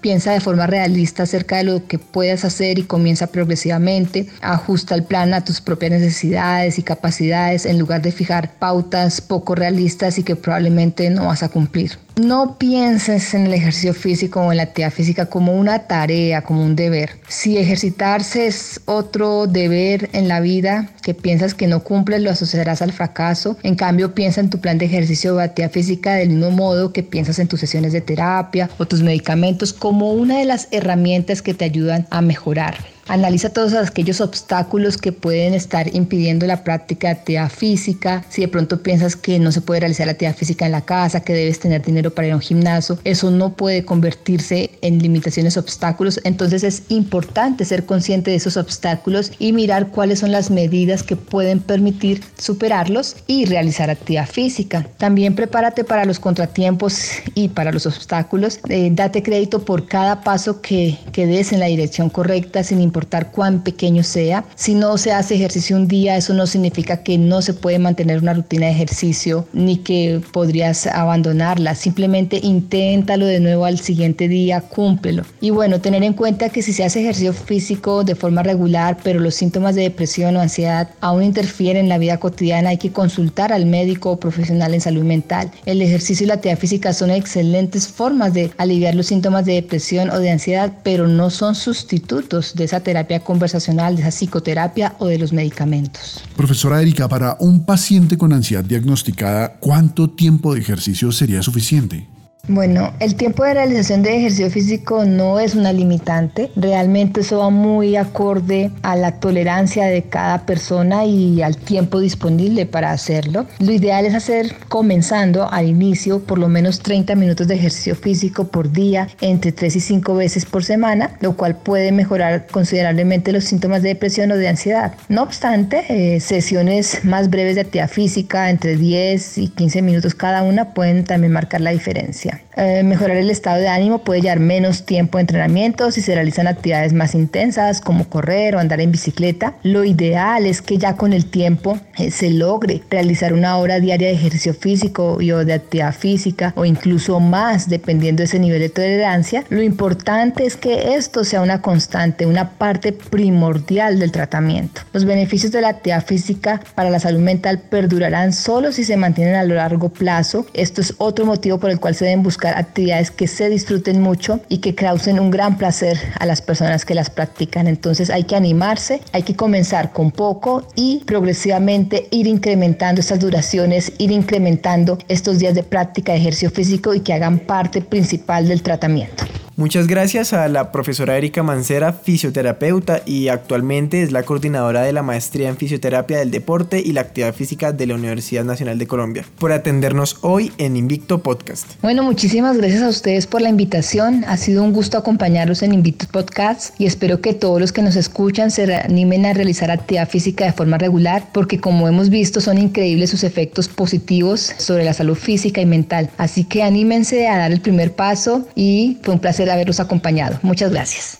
Piensa 0.00 0.32
de 0.32 0.40
forma 0.40 0.66
realista 0.66 1.22
acerca 1.24 1.56
de 1.56 1.64
lo 1.64 1.86
que 1.86 1.98
puedas 1.98 2.44
hacer 2.44 2.78
y 2.78 2.84
comienza 2.84 3.26
progresivamente. 3.26 4.26
Ajusta 4.40 4.94
el 4.94 5.04
plan 5.04 5.34
a 5.34 5.44
tus 5.44 5.60
propias 5.60 5.92
necesidades 5.92 6.78
y 6.78 6.82
capacidades 6.82 7.66
en 7.66 7.78
lugar 7.78 8.02
de 8.02 8.12
fijar 8.12 8.54
pautas 8.58 9.20
poco 9.20 9.54
realistas 9.54 10.18
y 10.18 10.22
que 10.22 10.36
probablemente 10.36 11.08
no 11.10 11.26
vas 11.26 11.42
a 11.42 11.48
cumplir. 11.48 11.98
No 12.16 12.58
pienses 12.58 13.32
en 13.32 13.46
el 13.46 13.54
ejercicio 13.54 13.94
físico 13.94 14.40
o 14.40 14.50
en 14.52 14.58
la 14.58 14.64
actividad 14.64 14.92
física 14.92 15.26
como 15.26 15.54
una 15.54 15.86
tarea, 15.86 16.42
como 16.42 16.62
un 16.62 16.76
deber. 16.76 17.12
Si 17.26 17.56
ejercitarse 17.56 18.46
es 18.46 18.82
otro 18.84 19.46
deber 19.46 20.10
en 20.12 20.28
la 20.28 20.40
vida 20.40 20.90
que 21.02 21.14
piensas 21.14 21.54
que 21.54 21.66
no 21.66 21.82
cumples, 21.82 22.20
lo 22.20 22.30
asociarás 22.30 22.82
al 22.82 22.92
fracaso. 22.92 23.56
En 23.62 23.76
cambio, 23.76 24.14
piensa 24.14 24.42
en 24.42 24.50
tu 24.50 24.60
plan 24.60 24.76
de 24.76 24.84
ejercicio 24.84 25.34
o 25.34 25.40
actividad 25.40 25.72
física 25.72 26.14
del 26.14 26.28
mismo 26.28 26.50
modo 26.50 26.92
que 26.92 27.02
piensas 27.02 27.38
en 27.38 27.48
tus 27.48 27.60
sesiones 27.60 27.94
de 27.94 28.02
terapia 28.02 28.68
o 28.76 28.84
tus 28.84 29.00
medicamentos 29.00 29.72
como 29.72 30.12
una 30.12 30.38
de 30.38 30.44
las 30.44 30.68
herramientas 30.70 31.40
que 31.40 31.54
te 31.54 31.64
ayudan 31.64 32.06
a 32.10 32.20
mejorar. 32.20 32.91
Analiza 33.08 33.50
todos 33.50 33.74
aquellos 33.74 34.20
obstáculos 34.20 34.96
que 34.96 35.12
pueden 35.12 35.54
estar 35.54 35.94
impidiendo 35.94 36.46
la 36.46 36.62
práctica 36.62 37.08
de 37.08 37.14
actividad 37.14 37.50
física. 37.50 38.24
Si 38.28 38.42
de 38.42 38.48
pronto 38.48 38.82
piensas 38.82 39.16
que 39.16 39.38
no 39.38 39.50
se 39.50 39.60
puede 39.60 39.80
realizar 39.80 40.06
la 40.06 40.12
actividad 40.12 40.36
física 40.36 40.66
en 40.66 40.72
la 40.72 40.82
casa, 40.82 41.20
que 41.20 41.34
debes 41.34 41.58
tener 41.58 41.82
dinero 41.82 42.14
para 42.14 42.28
ir 42.28 42.32
a 42.32 42.36
un 42.36 42.42
gimnasio, 42.42 42.98
eso 43.04 43.30
no 43.30 43.54
puede 43.54 43.84
convertirse 43.84 44.70
en 44.82 45.00
limitaciones, 45.00 45.56
obstáculos. 45.56 46.20
Entonces 46.24 46.62
es 46.62 46.84
importante 46.88 47.64
ser 47.64 47.86
consciente 47.86 48.30
de 48.30 48.36
esos 48.36 48.56
obstáculos 48.56 49.32
y 49.38 49.52
mirar 49.52 49.88
cuáles 49.88 50.20
son 50.20 50.30
las 50.30 50.50
medidas 50.50 51.02
que 51.02 51.16
pueden 51.16 51.60
permitir 51.60 52.22
superarlos 52.38 53.16
y 53.26 53.46
realizar 53.46 53.90
actividad 53.90 54.28
física. 54.28 54.86
También 54.98 55.34
prepárate 55.34 55.84
para 55.84 56.04
los 56.04 56.20
contratiempos 56.20 57.10
y 57.34 57.48
para 57.48 57.72
los 57.72 57.86
obstáculos. 57.86 58.60
Eh, 58.68 58.90
date 58.92 59.22
crédito 59.22 59.64
por 59.64 59.86
cada 59.86 60.22
paso 60.22 60.60
que, 60.60 60.98
que 61.12 61.26
des 61.26 61.52
en 61.52 61.60
la 61.60 61.66
dirección 61.66 62.08
correcta 62.08 62.62
sin 62.62 62.80
importar 62.92 63.30
cuán 63.30 63.62
pequeño 63.62 64.02
sea. 64.02 64.44
Si 64.54 64.74
no 64.74 64.98
se 64.98 65.12
hace 65.12 65.34
ejercicio 65.34 65.76
un 65.76 65.88
día, 65.88 66.18
eso 66.18 66.34
no 66.34 66.46
significa 66.46 66.98
que 67.02 67.16
no 67.16 67.40
se 67.40 67.54
puede 67.54 67.78
mantener 67.78 68.18
una 68.18 68.34
rutina 68.34 68.66
de 68.66 68.72
ejercicio 68.72 69.46
ni 69.54 69.78
que 69.78 70.20
podrías 70.30 70.86
abandonarla. 70.86 71.74
Simplemente 71.74 72.38
inténtalo 72.42 73.24
de 73.24 73.40
nuevo 73.40 73.64
al 73.64 73.78
siguiente 73.78 74.28
día, 74.28 74.60
cúmplelo. 74.60 75.24
Y 75.40 75.50
bueno, 75.50 75.80
tener 75.80 76.02
en 76.02 76.12
cuenta 76.12 76.50
que 76.50 76.60
si 76.60 76.74
se 76.74 76.84
hace 76.84 77.00
ejercicio 77.00 77.32
físico 77.32 78.04
de 78.04 78.14
forma 78.14 78.42
regular, 78.42 78.98
pero 79.02 79.20
los 79.20 79.34
síntomas 79.34 79.74
de 79.74 79.82
depresión 79.82 80.36
o 80.36 80.40
ansiedad 80.40 80.90
aún 81.00 81.22
interfieren 81.22 81.84
en 81.84 81.88
la 81.88 81.98
vida 81.98 82.18
cotidiana, 82.18 82.70
hay 82.70 82.78
que 82.78 82.92
consultar 82.92 83.52
al 83.52 83.64
médico 83.64 84.10
o 84.10 84.20
profesional 84.20 84.74
en 84.74 84.82
salud 84.82 85.04
mental. 85.04 85.50
El 85.64 85.80
ejercicio 85.80 86.24
y 86.24 86.28
la 86.28 86.34
actividad 86.34 86.58
física 86.58 86.92
son 86.92 87.10
excelentes 87.10 87.88
formas 87.88 88.34
de 88.34 88.50
aliviar 88.58 88.94
los 88.94 89.06
síntomas 89.06 89.46
de 89.46 89.54
depresión 89.54 90.10
o 90.10 90.18
de 90.18 90.30
ansiedad, 90.30 90.72
pero 90.82 91.08
no 91.08 91.30
son 91.30 91.54
sustitutos 91.54 92.54
de 92.54 92.64
esa 92.64 92.80
terapia 92.82 93.20
conversacional, 93.20 93.96
de 93.96 94.02
esa 94.02 94.10
psicoterapia 94.10 94.94
o 94.98 95.06
de 95.06 95.18
los 95.18 95.32
medicamentos. 95.32 96.22
Profesora 96.36 96.80
Erika, 96.80 97.08
para 97.08 97.36
un 97.40 97.64
paciente 97.64 98.18
con 98.18 98.32
ansiedad 98.32 98.64
diagnosticada, 98.64 99.54
¿cuánto 99.60 100.10
tiempo 100.10 100.54
de 100.54 100.60
ejercicio 100.60 101.12
sería 101.12 101.42
suficiente? 101.42 102.08
Bueno, 102.48 102.92
el 102.98 103.14
tiempo 103.14 103.44
de 103.44 103.54
realización 103.54 104.02
de 104.02 104.16
ejercicio 104.16 104.50
físico 104.50 105.04
no 105.04 105.38
es 105.38 105.54
una 105.54 105.72
limitante. 105.72 106.50
Realmente 106.56 107.20
eso 107.20 107.38
va 107.38 107.50
muy 107.50 107.94
acorde 107.94 108.72
a 108.82 108.96
la 108.96 109.20
tolerancia 109.20 109.86
de 109.86 110.02
cada 110.02 110.44
persona 110.44 111.04
y 111.04 111.40
al 111.40 111.56
tiempo 111.56 112.00
disponible 112.00 112.66
para 112.66 112.90
hacerlo. 112.90 113.46
Lo 113.60 113.70
ideal 113.70 114.06
es 114.06 114.16
hacer 114.16 114.56
comenzando 114.68 115.48
al 115.48 115.68
inicio 115.68 116.24
por 116.24 116.36
lo 116.36 116.48
menos 116.48 116.80
30 116.80 117.14
minutos 117.14 117.46
de 117.46 117.54
ejercicio 117.54 117.94
físico 117.94 118.48
por 118.48 118.72
día, 118.72 119.06
entre 119.20 119.52
3 119.52 119.76
y 119.76 119.80
5 119.80 120.12
veces 120.16 120.44
por 120.44 120.64
semana, 120.64 121.16
lo 121.20 121.36
cual 121.36 121.54
puede 121.54 121.92
mejorar 121.92 122.48
considerablemente 122.48 123.30
los 123.30 123.44
síntomas 123.44 123.82
de 123.82 123.90
depresión 123.90 124.32
o 124.32 124.36
de 124.36 124.48
ansiedad. 124.48 124.94
No 125.08 125.22
obstante, 125.22 125.84
eh, 125.88 126.18
sesiones 126.18 127.04
más 127.04 127.30
breves 127.30 127.54
de 127.54 127.60
actividad 127.60 127.88
física, 127.88 128.50
entre 128.50 128.76
10 128.76 129.38
y 129.38 129.48
15 129.48 129.80
minutos 129.80 130.16
cada 130.16 130.42
una, 130.42 130.74
pueden 130.74 131.04
también 131.04 131.32
marcar 131.32 131.60
la 131.60 131.70
diferencia. 131.70 132.41
mind. 132.42 132.51
Eh, 132.56 132.82
mejorar 132.82 133.16
el 133.16 133.30
estado 133.30 133.58
de 133.58 133.68
ánimo 133.68 133.98
puede 133.98 134.20
llevar 134.20 134.40
menos 134.40 134.84
tiempo 134.84 135.16
de 135.16 135.22
entrenamiento 135.22 135.90
si 135.90 136.02
se 136.02 136.14
realizan 136.14 136.46
actividades 136.46 136.92
más 136.92 137.14
intensas 137.14 137.80
como 137.80 138.08
correr 138.08 138.54
o 138.54 138.58
andar 138.58 138.80
en 138.80 138.92
bicicleta. 138.92 139.54
Lo 139.62 139.84
ideal 139.84 140.44
es 140.44 140.60
que 140.60 140.76
ya 140.76 140.96
con 140.96 141.14
el 141.14 141.26
tiempo 141.26 141.78
eh, 141.96 142.10
se 142.10 142.30
logre 142.30 142.82
realizar 142.90 143.32
una 143.32 143.56
hora 143.56 143.80
diaria 143.80 144.08
de 144.08 144.14
ejercicio 144.14 144.52
físico 144.52 145.20
y 145.20 145.32
o 145.32 145.44
de 145.44 145.54
actividad 145.54 145.94
física 145.94 146.52
o 146.54 146.66
incluso 146.66 147.20
más 147.20 147.70
dependiendo 147.70 148.20
de 148.20 148.24
ese 148.24 148.38
nivel 148.38 148.60
de 148.60 148.68
tolerancia. 148.68 149.44
Lo 149.48 149.62
importante 149.62 150.44
es 150.44 150.56
que 150.56 150.94
esto 150.94 151.24
sea 151.24 151.40
una 151.40 151.62
constante, 151.62 152.26
una 152.26 152.50
parte 152.50 152.92
primordial 152.92 153.98
del 153.98 154.12
tratamiento. 154.12 154.82
Los 154.92 155.06
beneficios 155.06 155.52
de 155.52 155.62
la 155.62 155.68
actividad 155.68 156.04
física 156.04 156.60
para 156.74 156.90
la 156.90 157.00
salud 157.00 157.20
mental 157.20 157.60
perdurarán 157.60 158.34
solo 158.34 158.72
si 158.72 158.84
se 158.84 158.98
mantienen 158.98 159.36
a 159.36 159.44
lo 159.44 159.54
largo 159.54 159.88
plazo. 159.88 160.46
Esto 160.52 160.82
es 160.82 160.94
otro 160.98 161.24
motivo 161.24 161.58
por 161.58 161.70
el 161.70 161.80
cual 161.80 161.94
se 161.94 162.04
deben 162.04 162.22
buscar 162.22 162.41
actividades 162.48 163.10
que 163.10 163.26
se 163.26 163.48
disfruten 163.48 164.00
mucho 164.00 164.40
y 164.48 164.58
que 164.58 164.74
causen 164.74 165.18
un 165.18 165.30
gran 165.30 165.58
placer 165.58 165.98
a 166.18 166.26
las 166.26 166.42
personas 166.42 166.84
que 166.84 166.94
las 166.94 167.10
practican. 167.10 167.66
Entonces 167.66 168.10
hay 168.10 168.24
que 168.24 168.36
animarse, 168.36 169.00
hay 169.12 169.22
que 169.22 169.36
comenzar 169.36 169.92
con 169.92 170.10
poco 170.10 170.66
y 170.74 171.02
progresivamente 171.04 172.08
ir 172.10 172.26
incrementando 172.26 173.00
estas 173.00 173.20
duraciones, 173.20 173.92
ir 173.98 174.10
incrementando 174.10 174.98
estos 175.08 175.38
días 175.38 175.54
de 175.54 175.62
práctica 175.62 176.12
de 176.12 176.18
ejercicio 176.18 176.50
físico 176.50 176.94
y 176.94 177.00
que 177.00 177.12
hagan 177.12 177.38
parte 177.38 177.80
principal 177.80 178.48
del 178.48 178.62
tratamiento. 178.62 179.24
Muchas 179.54 179.86
gracias 179.86 180.32
a 180.32 180.48
la 180.48 180.72
profesora 180.72 181.18
Erika 181.18 181.42
Mancera, 181.42 181.92
fisioterapeuta 181.92 183.02
y 183.04 183.28
actualmente 183.28 184.02
es 184.02 184.10
la 184.10 184.22
coordinadora 184.22 184.80
de 184.80 184.94
la 184.94 185.02
maestría 185.02 185.50
en 185.50 185.58
fisioterapia 185.58 186.18
del 186.20 186.30
deporte 186.30 186.80
y 186.80 186.92
la 186.92 187.02
actividad 187.02 187.34
física 187.34 187.70
de 187.70 187.86
la 187.86 187.94
Universidad 187.94 188.44
Nacional 188.44 188.78
de 188.78 188.86
Colombia, 188.86 189.26
por 189.38 189.52
atendernos 189.52 190.16
hoy 190.22 190.52
en 190.56 190.78
Invicto 190.78 191.22
Podcast. 191.22 191.66
Bueno, 191.82 192.02
muchísimas 192.02 192.56
gracias 192.56 192.80
a 192.80 192.88
ustedes 192.88 193.26
por 193.26 193.42
la 193.42 193.50
invitación. 193.50 194.24
Ha 194.26 194.38
sido 194.38 194.64
un 194.64 194.72
gusto 194.72 194.96
acompañarlos 194.96 195.62
en 195.62 195.74
Invicto 195.74 196.06
Podcast 196.10 196.74
y 196.80 196.86
espero 196.86 197.20
que 197.20 197.34
todos 197.34 197.60
los 197.60 197.72
que 197.72 197.82
nos 197.82 197.96
escuchan 197.96 198.50
se 198.50 198.74
animen 198.74 199.26
a 199.26 199.34
realizar 199.34 199.70
actividad 199.70 200.08
física 200.08 200.46
de 200.46 200.54
forma 200.54 200.78
regular 200.78 201.28
porque 201.30 201.60
como 201.60 201.88
hemos 201.88 202.08
visto 202.08 202.40
son 202.40 202.56
increíbles 202.56 203.10
sus 203.10 203.22
efectos 203.22 203.68
positivos 203.68 204.54
sobre 204.56 204.84
la 204.84 204.94
salud 204.94 205.14
física 205.14 205.60
y 205.60 205.66
mental. 205.66 206.08
Así 206.16 206.44
que 206.44 206.62
anímense 206.62 207.28
a 207.28 207.36
dar 207.36 207.52
el 207.52 207.60
primer 207.60 207.92
paso 207.92 208.48
y 208.54 208.96
fue 209.02 209.12
un 209.12 209.20
placer 209.20 209.41
haberlos 209.50 209.80
acompañado. 209.80 210.38
Muchas 210.42 210.70
gracias. 210.70 211.18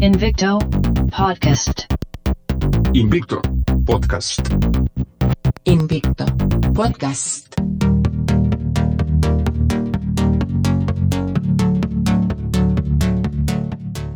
Invicto 0.00 0.58
Podcast. 1.16 1.82
Invicto 2.92 3.40
Podcast. 3.84 4.40
Invicto 5.64 6.26
Podcast. 6.74 7.51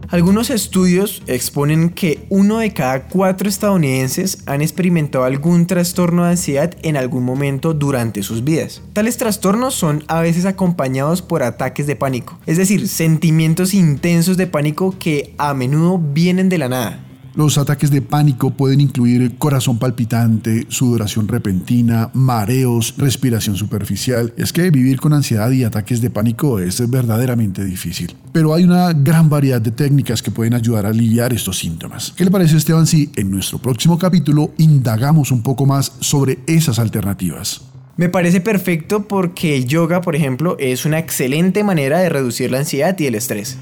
Algunos 0.08 0.50
estudios 0.50 1.22
exponen 1.26 1.90
que 1.90 2.26
uno 2.28 2.58
de 2.58 2.72
cada 2.72 3.08
cuatro 3.08 3.48
estadounidenses 3.48 4.38
han 4.46 4.62
experimentado 4.62 5.24
algún 5.24 5.66
trastorno 5.66 6.24
de 6.24 6.30
ansiedad 6.30 6.74
en 6.82 6.96
algún 6.96 7.24
momento 7.24 7.74
durante 7.74 8.22
sus 8.22 8.44
vidas. 8.44 8.82
Tales 8.92 9.16
trastornos 9.16 9.74
son 9.74 10.04
a 10.06 10.20
veces 10.20 10.44
acompañados 10.44 11.22
por 11.22 11.42
ataques 11.42 11.86
de 11.86 11.96
pánico, 11.96 12.38
es 12.46 12.56
decir, 12.56 12.88
sentimientos 12.88 13.74
intensos 13.74 14.36
de 14.36 14.46
pánico 14.46 14.94
que 14.98 15.34
a 15.38 15.54
menudo 15.54 15.98
vienen 15.98 16.48
de 16.48 16.58
la 16.58 16.68
nada. 16.68 17.05
Los 17.36 17.58
ataques 17.58 17.90
de 17.90 18.00
pánico 18.00 18.52
pueden 18.52 18.80
incluir 18.80 19.36
corazón 19.36 19.78
palpitante, 19.78 20.64
sudoración 20.70 21.28
repentina, 21.28 22.08
mareos, 22.14 22.94
respiración 22.96 23.56
superficial. 23.56 24.32
Es 24.38 24.54
que 24.54 24.70
vivir 24.70 24.98
con 24.98 25.12
ansiedad 25.12 25.50
y 25.50 25.62
ataques 25.62 26.00
de 26.00 26.08
pánico 26.08 26.58
es 26.60 26.88
verdaderamente 26.88 27.62
difícil. 27.62 28.16
Pero 28.32 28.54
hay 28.54 28.64
una 28.64 28.90
gran 28.94 29.28
variedad 29.28 29.60
de 29.60 29.70
técnicas 29.70 30.22
que 30.22 30.30
pueden 30.30 30.54
ayudar 30.54 30.86
a 30.86 30.88
aliviar 30.88 31.34
estos 31.34 31.58
síntomas. 31.58 32.14
¿Qué 32.16 32.24
le 32.24 32.30
parece 32.30 32.56
Esteban 32.56 32.86
si 32.86 33.10
en 33.16 33.30
nuestro 33.30 33.58
próximo 33.58 33.98
capítulo 33.98 34.52
indagamos 34.56 35.30
un 35.30 35.42
poco 35.42 35.66
más 35.66 35.92
sobre 36.00 36.38
esas 36.46 36.78
alternativas? 36.78 37.60
Me 37.98 38.08
parece 38.08 38.40
perfecto 38.40 39.06
porque 39.06 39.58
el 39.58 39.66
yoga, 39.66 40.00
por 40.00 40.16
ejemplo, 40.16 40.56
es 40.58 40.86
una 40.86 40.98
excelente 40.98 41.64
manera 41.64 41.98
de 41.98 42.08
reducir 42.08 42.50
la 42.50 42.60
ansiedad 42.60 42.98
y 42.98 43.06
el 43.06 43.14
estrés. 43.14 43.58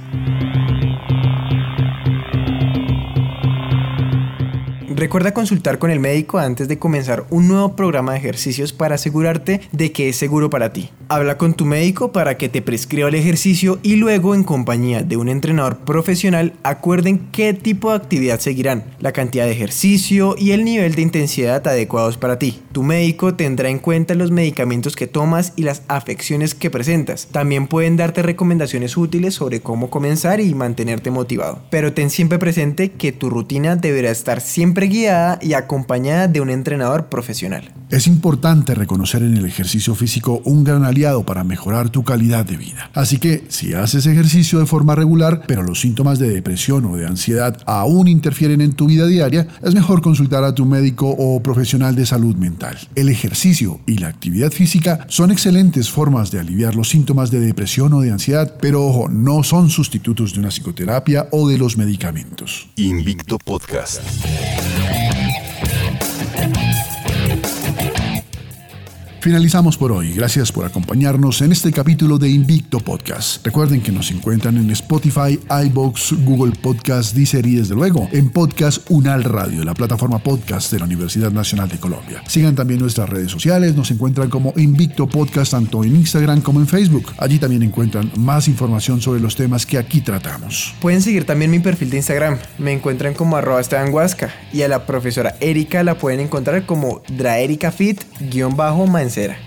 Recuerda 5.04 5.34
consultar 5.34 5.78
con 5.78 5.90
el 5.90 6.00
médico 6.00 6.38
antes 6.38 6.66
de 6.66 6.78
comenzar 6.78 7.26
un 7.28 7.46
nuevo 7.46 7.76
programa 7.76 8.12
de 8.12 8.20
ejercicios 8.20 8.72
para 8.72 8.94
asegurarte 8.94 9.60
de 9.70 9.92
que 9.92 10.08
es 10.08 10.16
seguro 10.16 10.48
para 10.48 10.72
ti. 10.72 10.88
Habla 11.08 11.36
con 11.36 11.52
tu 11.52 11.66
médico 11.66 12.10
para 12.10 12.38
que 12.38 12.48
te 12.48 12.62
prescriba 12.62 13.10
el 13.10 13.14
ejercicio 13.14 13.78
y 13.82 13.96
luego 13.96 14.34
en 14.34 14.44
compañía 14.44 15.02
de 15.02 15.18
un 15.18 15.28
entrenador 15.28 15.76
profesional 15.80 16.54
acuerden 16.62 17.28
qué 17.32 17.52
tipo 17.52 17.90
de 17.90 17.96
actividad 17.96 18.40
seguirán, 18.40 18.84
la 18.98 19.12
cantidad 19.12 19.44
de 19.44 19.52
ejercicio 19.52 20.36
y 20.38 20.52
el 20.52 20.64
nivel 20.64 20.94
de 20.94 21.02
intensidad 21.02 21.68
adecuados 21.68 22.16
para 22.16 22.38
ti. 22.38 22.62
Tu 22.72 22.82
médico 22.82 23.34
tendrá 23.34 23.68
en 23.68 23.80
cuenta 23.80 24.14
los 24.14 24.30
medicamentos 24.30 24.96
que 24.96 25.06
tomas 25.06 25.52
y 25.54 25.64
las 25.64 25.82
afecciones 25.86 26.54
que 26.54 26.70
presentas. 26.70 27.28
También 27.30 27.66
pueden 27.66 27.98
darte 27.98 28.22
recomendaciones 28.22 28.96
útiles 28.96 29.34
sobre 29.34 29.60
cómo 29.60 29.90
comenzar 29.90 30.40
y 30.40 30.54
mantenerte 30.54 31.10
motivado. 31.10 31.60
Pero 31.68 31.92
ten 31.92 32.08
siempre 32.08 32.38
presente 32.38 32.92
que 32.92 33.12
tu 33.12 33.28
rutina 33.28 33.76
deberá 33.76 34.10
estar 34.10 34.40
siempre 34.40 34.88
guiada 34.94 35.38
y 35.42 35.54
acompañada 35.54 36.28
de 36.28 36.40
un 36.40 36.50
entrenador 36.50 37.08
profesional. 37.08 37.72
Es 37.90 38.06
importante 38.06 38.74
reconocer 38.74 39.22
en 39.22 39.36
el 39.36 39.44
ejercicio 39.44 39.94
físico 39.94 40.40
un 40.44 40.64
gran 40.64 40.84
aliado 40.84 41.24
para 41.24 41.44
mejorar 41.44 41.90
tu 41.90 42.02
calidad 42.02 42.44
de 42.44 42.56
vida. 42.56 42.90
Así 42.94 43.18
que 43.18 43.44
si 43.48 43.74
haces 43.74 44.06
ejercicio 44.06 44.58
de 44.58 44.66
forma 44.66 44.94
regular, 44.94 45.42
pero 45.46 45.62
los 45.62 45.80
síntomas 45.80 46.18
de 46.18 46.28
depresión 46.28 46.84
o 46.86 46.96
de 46.96 47.06
ansiedad 47.06 47.56
aún 47.66 48.08
interfieren 48.08 48.60
en 48.60 48.72
tu 48.72 48.86
vida 48.86 49.06
diaria, 49.06 49.46
es 49.62 49.74
mejor 49.74 50.00
consultar 50.00 50.44
a 50.44 50.54
tu 50.54 50.64
médico 50.64 51.14
o 51.16 51.42
profesional 51.42 51.94
de 51.94 52.06
salud 52.06 52.36
mental. 52.36 52.78
El 52.94 53.08
ejercicio 53.08 53.80
y 53.86 53.98
la 53.98 54.08
actividad 54.08 54.50
física 54.50 55.06
son 55.08 55.30
excelentes 55.30 55.90
formas 55.90 56.30
de 56.30 56.40
aliviar 56.40 56.74
los 56.74 56.88
síntomas 56.88 57.30
de 57.30 57.40
depresión 57.40 57.92
o 57.92 58.00
de 58.00 58.10
ansiedad, 58.10 58.54
pero 58.60 58.84
ojo, 58.84 59.08
no 59.08 59.42
son 59.42 59.70
sustitutos 59.70 60.32
de 60.32 60.40
una 60.40 60.50
psicoterapia 60.50 61.28
o 61.30 61.48
de 61.48 61.58
los 61.58 61.76
medicamentos. 61.76 62.68
Invicto 62.76 63.38
Podcast. 63.38 64.00
Finalizamos 69.24 69.78
por 69.78 69.90
hoy. 69.90 70.12
Gracias 70.12 70.52
por 70.52 70.66
acompañarnos 70.66 71.40
en 71.40 71.50
este 71.50 71.72
capítulo 71.72 72.18
de 72.18 72.28
Invicto 72.28 72.78
Podcast. 72.78 73.42
Recuerden 73.42 73.80
que 73.80 73.90
nos 73.90 74.10
encuentran 74.10 74.58
en 74.58 74.70
Spotify, 74.72 75.40
iBox, 75.64 76.12
Google 76.26 76.52
Podcast, 76.60 77.16
Deezer 77.16 77.46
y 77.46 77.54
desde 77.54 77.74
luego 77.74 78.06
en 78.12 78.28
Podcast 78.28 78.84
Unal 78.90 79.24
Radio, 79.24 79.64
la 79.64 79.72
plataforma 79.72 80.18
podcast 80.18 80.70
de 80.70 80.78
la 80.78 80.84
Universidad 80.84 81.30
Nacional 81.30 81.70
de 81.70 81.78
Colombia. 81.78 82.22
Sigan 82.28 82.54
también 82.54 82.80
nuestras 82.80 83.08
redes 83.08 83.30
sociales, 83.30 83.74
nos 83.74 83.90
encuentran 83.90 84.28
como 84.28 84.52
Invicto 84.58 85.06
Podcast 85.06 85.52
tanto 85.52 85.82
en 85.84 85.96
Instagram 85.96 86.42
como 86.42 86.60
en 86.60 86.66
Facebook. 86.66 87.14
Allí 87.16 87.38
también 87.38 87.62
encuentran 87.62 88.12
más 88.18 88.46
información 88.46 89.00
sobre 89.00 89.22
los 89.22 89.36
temas 89.36 89.64
que 89.64 89.78
aquí 89.78 90.02
tratamos. 90.02 90.74
Pueden 90.82 91.00
seguir 91.00 91.24
también 91.24 91.50
mi 91.50 91.60
perfil 91.60 91.88
de 91.88 91.96
Instagram. 91.96 92.36
Me 92.58 92.74
encuentran 92.74 93.14
como 93.14 93.38
arroba 93.38 93.62
Huasca 93.90 94.34
y 94.52 94.60
a 94.60 94.68
la 94.68 94.84
profesora 94.84 95.34
Erika 95.40 95.82
la 95.82 95.96
pueden 95.96 96.20
encontrar 96.20 96.66
como 96.66 97.00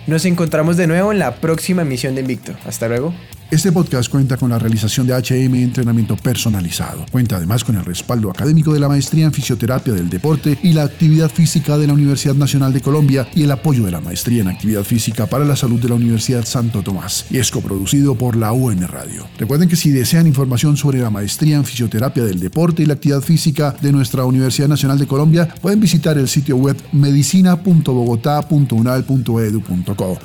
Nos 0.07 0.25
encontramos 0.25 0.77
de 0.77 0.87
nuevo 0.87 1.11
en 1.11 1.19
la 1.19 1.35
próxima 1.35 1.81
emisión 1.81 2.15
de 2.15 2.21
Invicto. 2.21 2.53
Hasta 2.65 2.87
luego. 2.87 3.13
Este 3.49 3.71
podcast 3.71 4.11
cuenta 4.11 4.35
con 4.35 4.49
la 4.49 4.59
realización 4.59 5.07
de 5.07 5.13
HM 5.13 5.55
Entrenamiento 5.55 6.17
Personalizado. 6.17 7.05
Cuenta 7.09 7.37
además 7.37 7.63
con 7.63 7.77
el 7.77 7.85
respaldo 7.85 8.29
académico 8.29 8.73
de 8.73 8.81
la 8.81 8.89
Maestría 8.89 9.23
en 9.23 9.31
Fisioterapia 9.31 9.93
del 9.93 10.09
Deporte 10.09 10.59
y 10.63 10.73
la 10.73 10.83
Actividad 10.83 11.29
Física 11.29 11.77
de 11.77 11.87
la 11.87 11.93
Universidad 11.93 12.35
Nacional 12.35 12.73
de 12.73 12.81
Colombia 12.81 13.25
y 13.33 13.43
el 13.43 13.51
apoyo 13.51 13.85
de 13.85 13.91
la 13.91 14.01
Maestría 14.01 14.41
en 14.41 14.49
Actividad 14.49 14.83
Física 14.83 15.27
para 15.27 15.45
la 15.45 15.55
Salud 15.55 15.79
de 15.79 15.87
la 15.87 15.95
Universidad 15.95 16.43
Santo 16.43 16.83
Tomás. 16.83 17.25
Y 17.29 17.37
es 17.37 17.49
coproducido 17.49 18.15
por 18.15 18.35
la 18.35 18.51
UN 18.51 18.85
Radio. 18.85 19.25
Recuerden 19.37 19.69
que 19.69 19.77
si 19.77 19.91
desean 19.91 20.27
información 20.27 20.75
sobre 20.75 20.99
la 20.99 21.09
Maestría 21.09 21.55
en 21.55 21.63
Fisioterapia 21.63 22.25
del 22.25 22.41
Deporte 22.41 22.83
y 22.83 22.85
la 22.85 22.95
Actividad 22.95 23.21
Física 23.21 23.73
de 23.79 23.93
nuestra 23.93 24.25
Universidad 24.25 24.67
Nacional 24.67 24.99
de 24.99 25.07
Colombia, 25.07 25.47
pueden 25.61 25.79
visitar 25.79 26.17
el 26.17 26.27
sitio 26.27 26.57
web 26.57 26.75